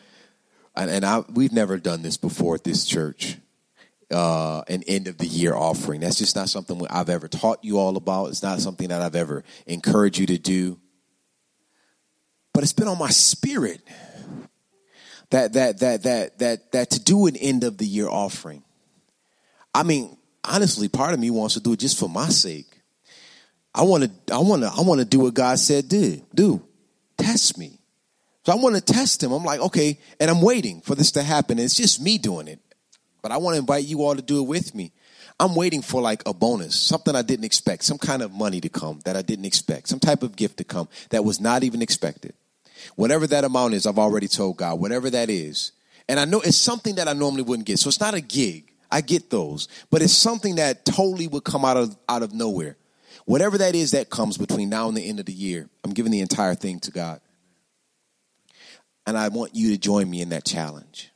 and, 0.76 0.90
and 0.90 1.06
I 1.06 1.24
we've 1.34 1.52
never 1.52 1.78
done 1.78 2.02
this 2.02 2.18
before 2.18 2.56
at 2.56 2.64
this 2.64 2.86
church, 2.86 3.38
uh, 4.12 4.62
an 4.68 4.84
end 4.88 5.08
of 5.08 5.18
the 5.18 5.26
year 5.26 5.56
offering. 5.56 6.02
That's 6.02 6.18
just 6.18 6.36
not 6.36 6.50
something 6.50 6.86
I've 6.90 7.10
ever 7.10 7.28
taught 7.28 7.64
you 7.64 7.80
all 7.80 7.98
about. 7.98 8.28
It's 8.28 8.44
not 8.44 8.62
something 8.62 8.90
that 8.90 9.02
I've 9.02 9.16
ever 9.16 9.44
encouraged 9.66 10.20
you 10.20 10.28
to 10.28 10.38
do. 10.38 10.80
But 12.54 12.64
it's 12.64 12.74
been 12.74 12.88
on 12.88 12.98
my 12.98 13.10
spirit 13.10 13.82
that 15.30 15.54
that 15.54 15.80
that 15.80 16.04
that 16.04 16.40
that 16.40 16.72
that 16.72 16.90
to 16.92 17.00
do 17.00 17.28
an 17.28 17.36
end 17.36 17.64
of 17.64 17.78
the 17.78 17.86
year 17.86 18.08
offering. 18.08 18.64
I 19.74 19.84
mean, 19.84 20.18
honestly, 20.48 20.88
part 20.88 21.14
of 21.14 21.20
me 21.20 21.30
wants 21.30 21.56
to 21.56 21.60
do 21.60 21.74
it 21.74 21.80
just 21.80 22.00
for 22.00 22.10
my 22.10 22.30
sake. 22.30 22.82
I 23.74 23.84
want 23.84 24.04
to, 24.04 24.34
I 24.34 24.40
want 24.40 24.64
to, 24.64 24.70
I 24.70 24.82
want 24.82 25.00
to 25.00 25.06
do 25.06 25.20
what 25.20 25.34
God 25.34 25.60
said 25.60 25.88
do. 25.88 26.22
Do 26.34 26.64
test 27.18 27.58
me. 27.58 27.80
So 28.46 28.54
I 28.54 28.56
want 28.56 28.76
to 28.76 28.82
test 28.82 29.22
him. 29.22 29.32
I'm 29.32 29.44
like, 29.44 29.60
okay, 29.60 30.00
and 30.20 30.32
I'm 30.32 30.42
waiting 30.42 30.82
for 30.82 30.96
this 30.96 31.12
to 31.12 31.24
happen. 31.24 31.60
It's 31.60 31.76
just 31.76 32.02
me 32.02 32.18
doing 32.18 32.48
it, 32.48 32.60
but 33.22 33.32
I 33.32 33.38
want 33.38 33.56
to 33.56 33.60
invite 33.60 33.86
you 33.86 34.04
all 34.04 34.16
to 34.16 34.22
do 34.22 34.40
it 34.40 34.48
with 34.48 34.74
me. 34.74 34.94
I'm 35.40 35.54
waiting 35.54 35.82
for 35.82 36.02
like 36.02 36.24
a 36.26 36.34
bonus, 36.34 36.76
something 36.76 37.16
I 37.16 37.22
didn't 37.22 37.46
expect, 37.46 37.84
some 37.84 37.98
kind 37.98 38.22
of 38.22 38.32
money 38.32 38.60
to 38.62 38.70
come 38.70 39.02
that 39.06 39.16
I 39.16 39.22
didn't 39.22 39.46
expect, 39.46 39.90
some 39.90 40.00
type 40.00 40.24
of 40.24 40.36
gift 40.36 40.58
to 40.58 40.64
come 40.64 40.88
that 41.10 41.26
was 41.26 41.40
not 41.40 41.64
even 41.64 41.82
expected. 41.82 42.34
Whatever 42.96 43.28
that 43.28 43.44
amount 43.44 43.74
is, 43.74 43.86
I've 43.86 44.00
already 44.00 44.28
told 44.28 44.58
God, 44.58 44.80
whatever 44.80 45.10
that 45.10 45.30
is. 45.30 45.74
And 46.10 46.20
I 46.20 46.26
know 46.26 46.40
it's 46.40 46.58
something 46.58 46.96
that 46.96 47.08
I 47.08 47.14
normally 47.14 47.44
wouldn't 47.44 47.68
get. 47.68 47.80
So 47.80 47.90
it's 47.90 48.00
not 48.00 48.14
a 48.14 48.22
gig. 48.22 48.67
I 48.92 49.02
get 49.02 49.30
those, 49.30 49.68
but 49.90 50.02
it's 50.02 50.14
something 50.14 50.56
that 50.56 50.86
totally 50.86 51.28
would 51.28 51.44
come 51.44 51.66
out 51.66 51.78
of 51.78 51.98
out 52.08 52.24
of 52.24 52.34
nowhere. 52.34 52.78
Whatever 53.26 53.58
that 53.58 53.76
is 53.76 53.92
that 53.92 54.10
comes 54.10 54.38
between 54.38 54.70
now 54.70 54.88
and 54.88 54.96
the 54.96 55.08
end 55.08 55.20
of 55.20 55.26
the 55.26 55.34
year, 55.34 55.70
I'm 55.84 55.92
giving 55.92 56.12
the 56.12 56.22
entire 56.22 56.56
thing 56.56 56.80
to 56.82 56.92
God. 56.92 57.20
And 59.06 59.18
I 59.18 59.28
want 59.30 59.56
you 59.56 59.72
to 59.72 59.78
join 59.78 60.10
me 60.10 60.22
in 60.22 60.30
that 60.30 60.46
challenge. 60.46 61.12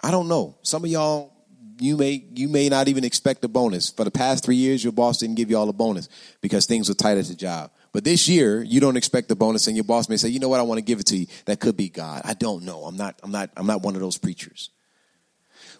I 0.00 0.10
don't 0.10 0.28
know. 0.28 0.56
Some 0.62 0.84
of 0.84 0.90
y'all 0.90 1.32
you 1.78 1.96
may 1.96 2.24
you 2.34 2.48
may 2.48 2.68
not 2.68 2.88
even 2.88 3.04
expect 3.04 3.44
a 3.44 3.48
bonus. 3.48 3.90
For 3.90 4.04
the 4.04 4.10
past 4.10 4.44
3 4.44 4.56
years 4.56 4.82
your 4.82 4.92
boss 4.92 5.18
didn't 5.18 5.36
give 5.36 5.50
you 5.50 5.56
all 5.56 5.68
a 5.68 5.72
bonus 5.72 6.08
because 6.40 6.66
things 6.66 6.88
were 6.88 6.94
tight 6.94 7.18
at 7.18 7.26
the 7.26 7.34
job. 7.34 7.70
But 7.92 8.04
this 8.04 8.28
year, 8.28 8.62
you 8.62 8.78
don't 8.80 8.96
expect 8.96 9.28
the 9.28 9.34
bonus, 9.34 9.66
and 9.66 9.76
your 9.76 9.84
boss 9.84 10.08
may 10.08 10.16
say, 10.16 10.28
"You 10.28 10.38
know 10.38 10.48
what? 10.48 10.60
I 10.60 10.62
want 10.62 10.78
to 10.78 10.82
give 10.82 11.00
it 11.00 11.06
to 11.06 11.16
you." 11.16 11.26
That 11.46 11.58
could 11.58 11.76
be 11.76 11.88
God. 11.88 12.22
I 12.24 12.34
don't 12.34 12.62
know. 12.62 12.84
I'm 12.84 12.96
not. 12.96 13.18
I'm 13.22 13.32
not. 13.32 13.50
I'm 13.56 13.66
not 13.66 13.82
one 13.82 13.96
of 13.96 14.00
those 14.00 14.16
preachers. 14.16 14.70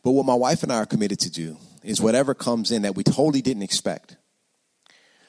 But 0.02 0.12
what 0.12 0.26
my 0.26 0.34
wife 0.34 0.62
and 0.62 0.72
I 0.72 0.76
are 0.76 0.86
committed 0.86 1.20
to 1.20 1.30
do 1.30 1.56
is 1.82 2.00
whatever 2.00 2.34
comes 2.34 2.70
in 2.70 2.82
that 2.82 2.94
we 2.94 3.02
totally 3.04 3.42
didn't 3.42 3.62
expect, 3.62 4.16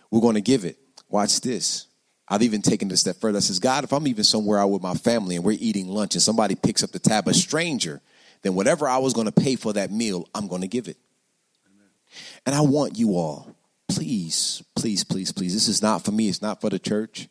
we're 0.09 0.21
going 0.21 0.35
to 0.35 0.41
give 0.41 0.65
it. 0.65 0.77
Watch 1.09 1.41
this. 1.41 1.87
I've 2.27 2.43
even 2.43 2.61
taken 2.61 2.89
it 2.89 2.93
a 2.93 2.97
step 2.97 3.17
further. 3.17 3.37
I 3.37 3.41
says, 3.41 3.59
God, 3.59 3.83
if 3.83 3.91
I'm 3.91 4.07
even 4.07 4.23
somewhere 4.23 4.59
out 4.59 4.71
with 4.71 4.81
my 4.81 4.93
family 4.93 5.35
and 5.35 5.43
we're 5.43 5.57
eating 5.59 5.89
lunch 5.89 6.15
and 6.15 6.21
somebody 6.21 6.55
picks 6.55 6.83
up 6.83 6.91
the 6.91 6.99
tab, 6.99 7.27
a 7.27 7.33
stranger, 7.33 8.01
then 8.41 8.55
whatever 8.55 8.87
I 8.87 8.99
was 8.99 9.13
going 9.13 9.25
to 9.25 9.31
pay 9.31 9.55
for 9.57 9.73
that 9.73 9.91
meal, 9.91 10.27
I'm 10.33 10.47
going 10.47 10.61
to 10.61 10.67
give 10.67 10.87
it. 10.87 10.97
Amen. 11.67 11.89
And 12.45 12.55
I 12.55 12.61
want 12.61 12.97
you 12.97 13.17
all, 13.17 13.53
please, 13.89 14.63
please, 14.75 15.03
please, 15.03 15.33
please. 15.33 15.53
This 15.53 15.67
is 15.67 15.81
not 15.81 16.05
for 16.05 16.11
me. 16.11 16.29
It's 16.29 16.41
not 16.41 16.61
for 16.61 16.69
the 16.69 16.79
church. 16.79 17.27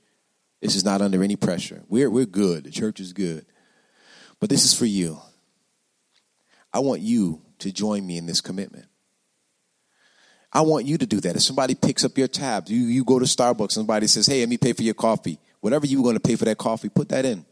This 0.61 0.76
is 0.76 0.84
not 0.84 1.01
under 1.01 1.22
any 1.22 1.36
pressure. 1.36 1.82
We're, 1.88 2.11
we're 2.11 2.26
good. 2.26 2.64
The 2.64 2.70
church 2.70 3.01
is 3.01 3.14
good. 3.14 3.47
But 4.38 4.51
this 4.51 4.64
is 4.64 4.74
for 4.74 4.86
you. 4.86 5.18
I 6.72 6.78
want 6.80 7.00
you 7.00 7.42
to 7.58 7.72
join 7.72 8.06
me 8.06 8.16
in 8.16 8.26
this 8.26 8.40
commitment. 8.40 8.86
I 10.52 10.62
want 10.62 10.86
you 10.86 10.98
to 10.98 11.06
do 11.06 11.20
that. 11.20 11.36
If 11.36 11.42
somebody 11.42 11.74
picks 11.74 12.04
up 12.04 12.18
your 12.18 12.28
tab, 12.28 12.68
you, 12.68 12.78
you 12.78 13.04
go 13.04 13.18
to 13.18 13.24
Starbucks, 13.24 13.72
somebody 13.72 14.06
says, 14.06 14.26
hey, 14.26 14.40
let 14.40 14.48
me 14.48 14.56
pay 14.56 14.72
for 14.72 14.82
your 14.82 14.94
coffee. 14.94 15.38
Whatever 15.60 15.86
you 15.86 15.98
were 15.98 16.04
going 16.04 16.16
to 16.16 16.20
pay 16.20 16.36
for 16.36 16.44
that 16.46 16.58
coffee, 16.58 16.88
put 16.88 17.10
that 17.10 17.24
in. 17.24 17.44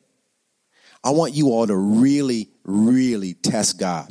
I 1.04 1.10
want 1.10 1.34
you 1.34 1.48
all 1.48 1.66
to 1.66 1.76
really, 1.76 2.48
really 2.64 3.34
test 3.34 3.78
God. 3.78 4.08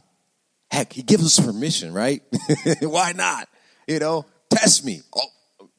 Heck, 0.71 0.93
He 0.93 1.03
gives 1.03 1.25
us 1.25 1.45
permission, 1.45 1.93
right? 1.93 2.21
Why 2.81 3.11
not? 3.11 3.49
You 3.87 3.99
know, 3.99 4.25
test 4.49 4.85
me. 4.85 5.01
Oh, 5.15 5.69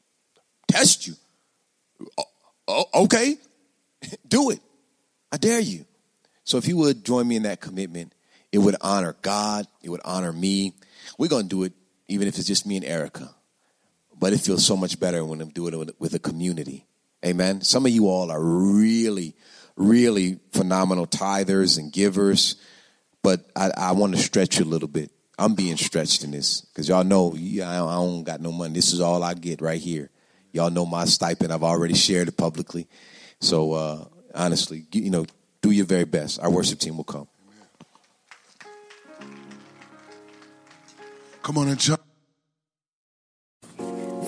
test 0.67 1.07
you. 1.07 1.13
Oh, 2.17 2.23
oh, 2.67 3.03
okay, 3.03 3.37
do 4.27 4.51
it. 4.51 4.59
I 5.31 5.37
dare 5.37 5.59
you. 5.59 5.85
So 6.43 6.57
if 6.57 6.67
you 6.67 6.77
would 6.77 7.03
join 7.03 7.27
me 7.27 7.35
in 7.35 7.43
that 7.43 7.59
commitment, 7.61 8.13
it 8.51 8.57
would 8.57 8.75
honor 8.81 9.15
God. 9.21 9.67
It 9.83 9.89
would 9.89 10.01
honor 10.03 10.31
me. 10.31 10.73
We're 11.17 11.27
going 11.27 11.43
to 11.43 11.49
do 11.49 11.63
it 11.63 11.73
even 12.07 12.27
if 12.27 12.37
it's 12.37 12.47
just 12.47 12.65
me 12.65 12.77
and 12.77 12.85
Erica. 12.85 13.29
But 14.17 14.33
it 14.33 14.39
feels 14.39 14.65
so 14.65 14.75
much 14.75 14.99
better 14.99 15.23
when 15.23 15.39
I'm 15.39 15.49
doing 15.49 15.73
it 15.73 15.95
with 15.99 16.13
a 16.13 16.19
community. 16.19 16.85
Amen. 17.25 17.61
Some 17.61 17.85
of 17.85 17.91
you 17.91 18.07
all 18.07 18.31
are 18.31 18.41
really, 18.41 19.35
really 19.75 20.39
phenomenal 20.51 21.05
tithers 21.05 21.77
and 21.77 21.91
givers, 21.91 22.55
but 23.21 23.49
I, 23.55 23.71
I 23.77 23.91
want 23.93 24.15
to 24.15 24.21
stretch 24.21 24.59
you 24.59 24.65
a 24.65 24.67
little 24.67 24.87
bit. 24.87 25.11
I'm 25.37 25.55
being 25.55 25.77
stretched 25.77 26.23
in 26.23 26.31
this 26.31 26.61
because 26.61 26.89
y'all 26.89 27.05
know 27.05 27.33
I 27.33 27.85
don't 27.85 28.23
got 28.23 28.41
no 28.41 28.51
money. 28.51 28.73
This 28.73 28.91
is 28.91 28.99
all 28.99 29.23
I 29.23 29.33
get 29.35 29.61
right 29.61 29.79
here. 29.79 30.09
Y'all 30.51 30.69
know 30.69 30.85
my 30.85 31.05
stipend. 31.05 31.53
I've 31.53 31.63
already 31.63 31.93
shared 31.93 32.27
it 32.27 32.35
publicly. 32.35 32.87
So 33.39 33.71
uh, 33.73 34.05
honestly, 34.35 34.85
you 34.91 35.11
know, 35.11 35.25
do 35.61 35.71
your 35.71 35.85
very 35.85 36.03
best. 36.03 36.41
Our 36.41 36.51
worship 36.51 36.79
team 36.79 36.97
will 36.97 37.05
come. 37.05 37.27
Come 41.49 41.57
on 41.57 41.69
and 41.69 41.79
jump. 41.79 41.98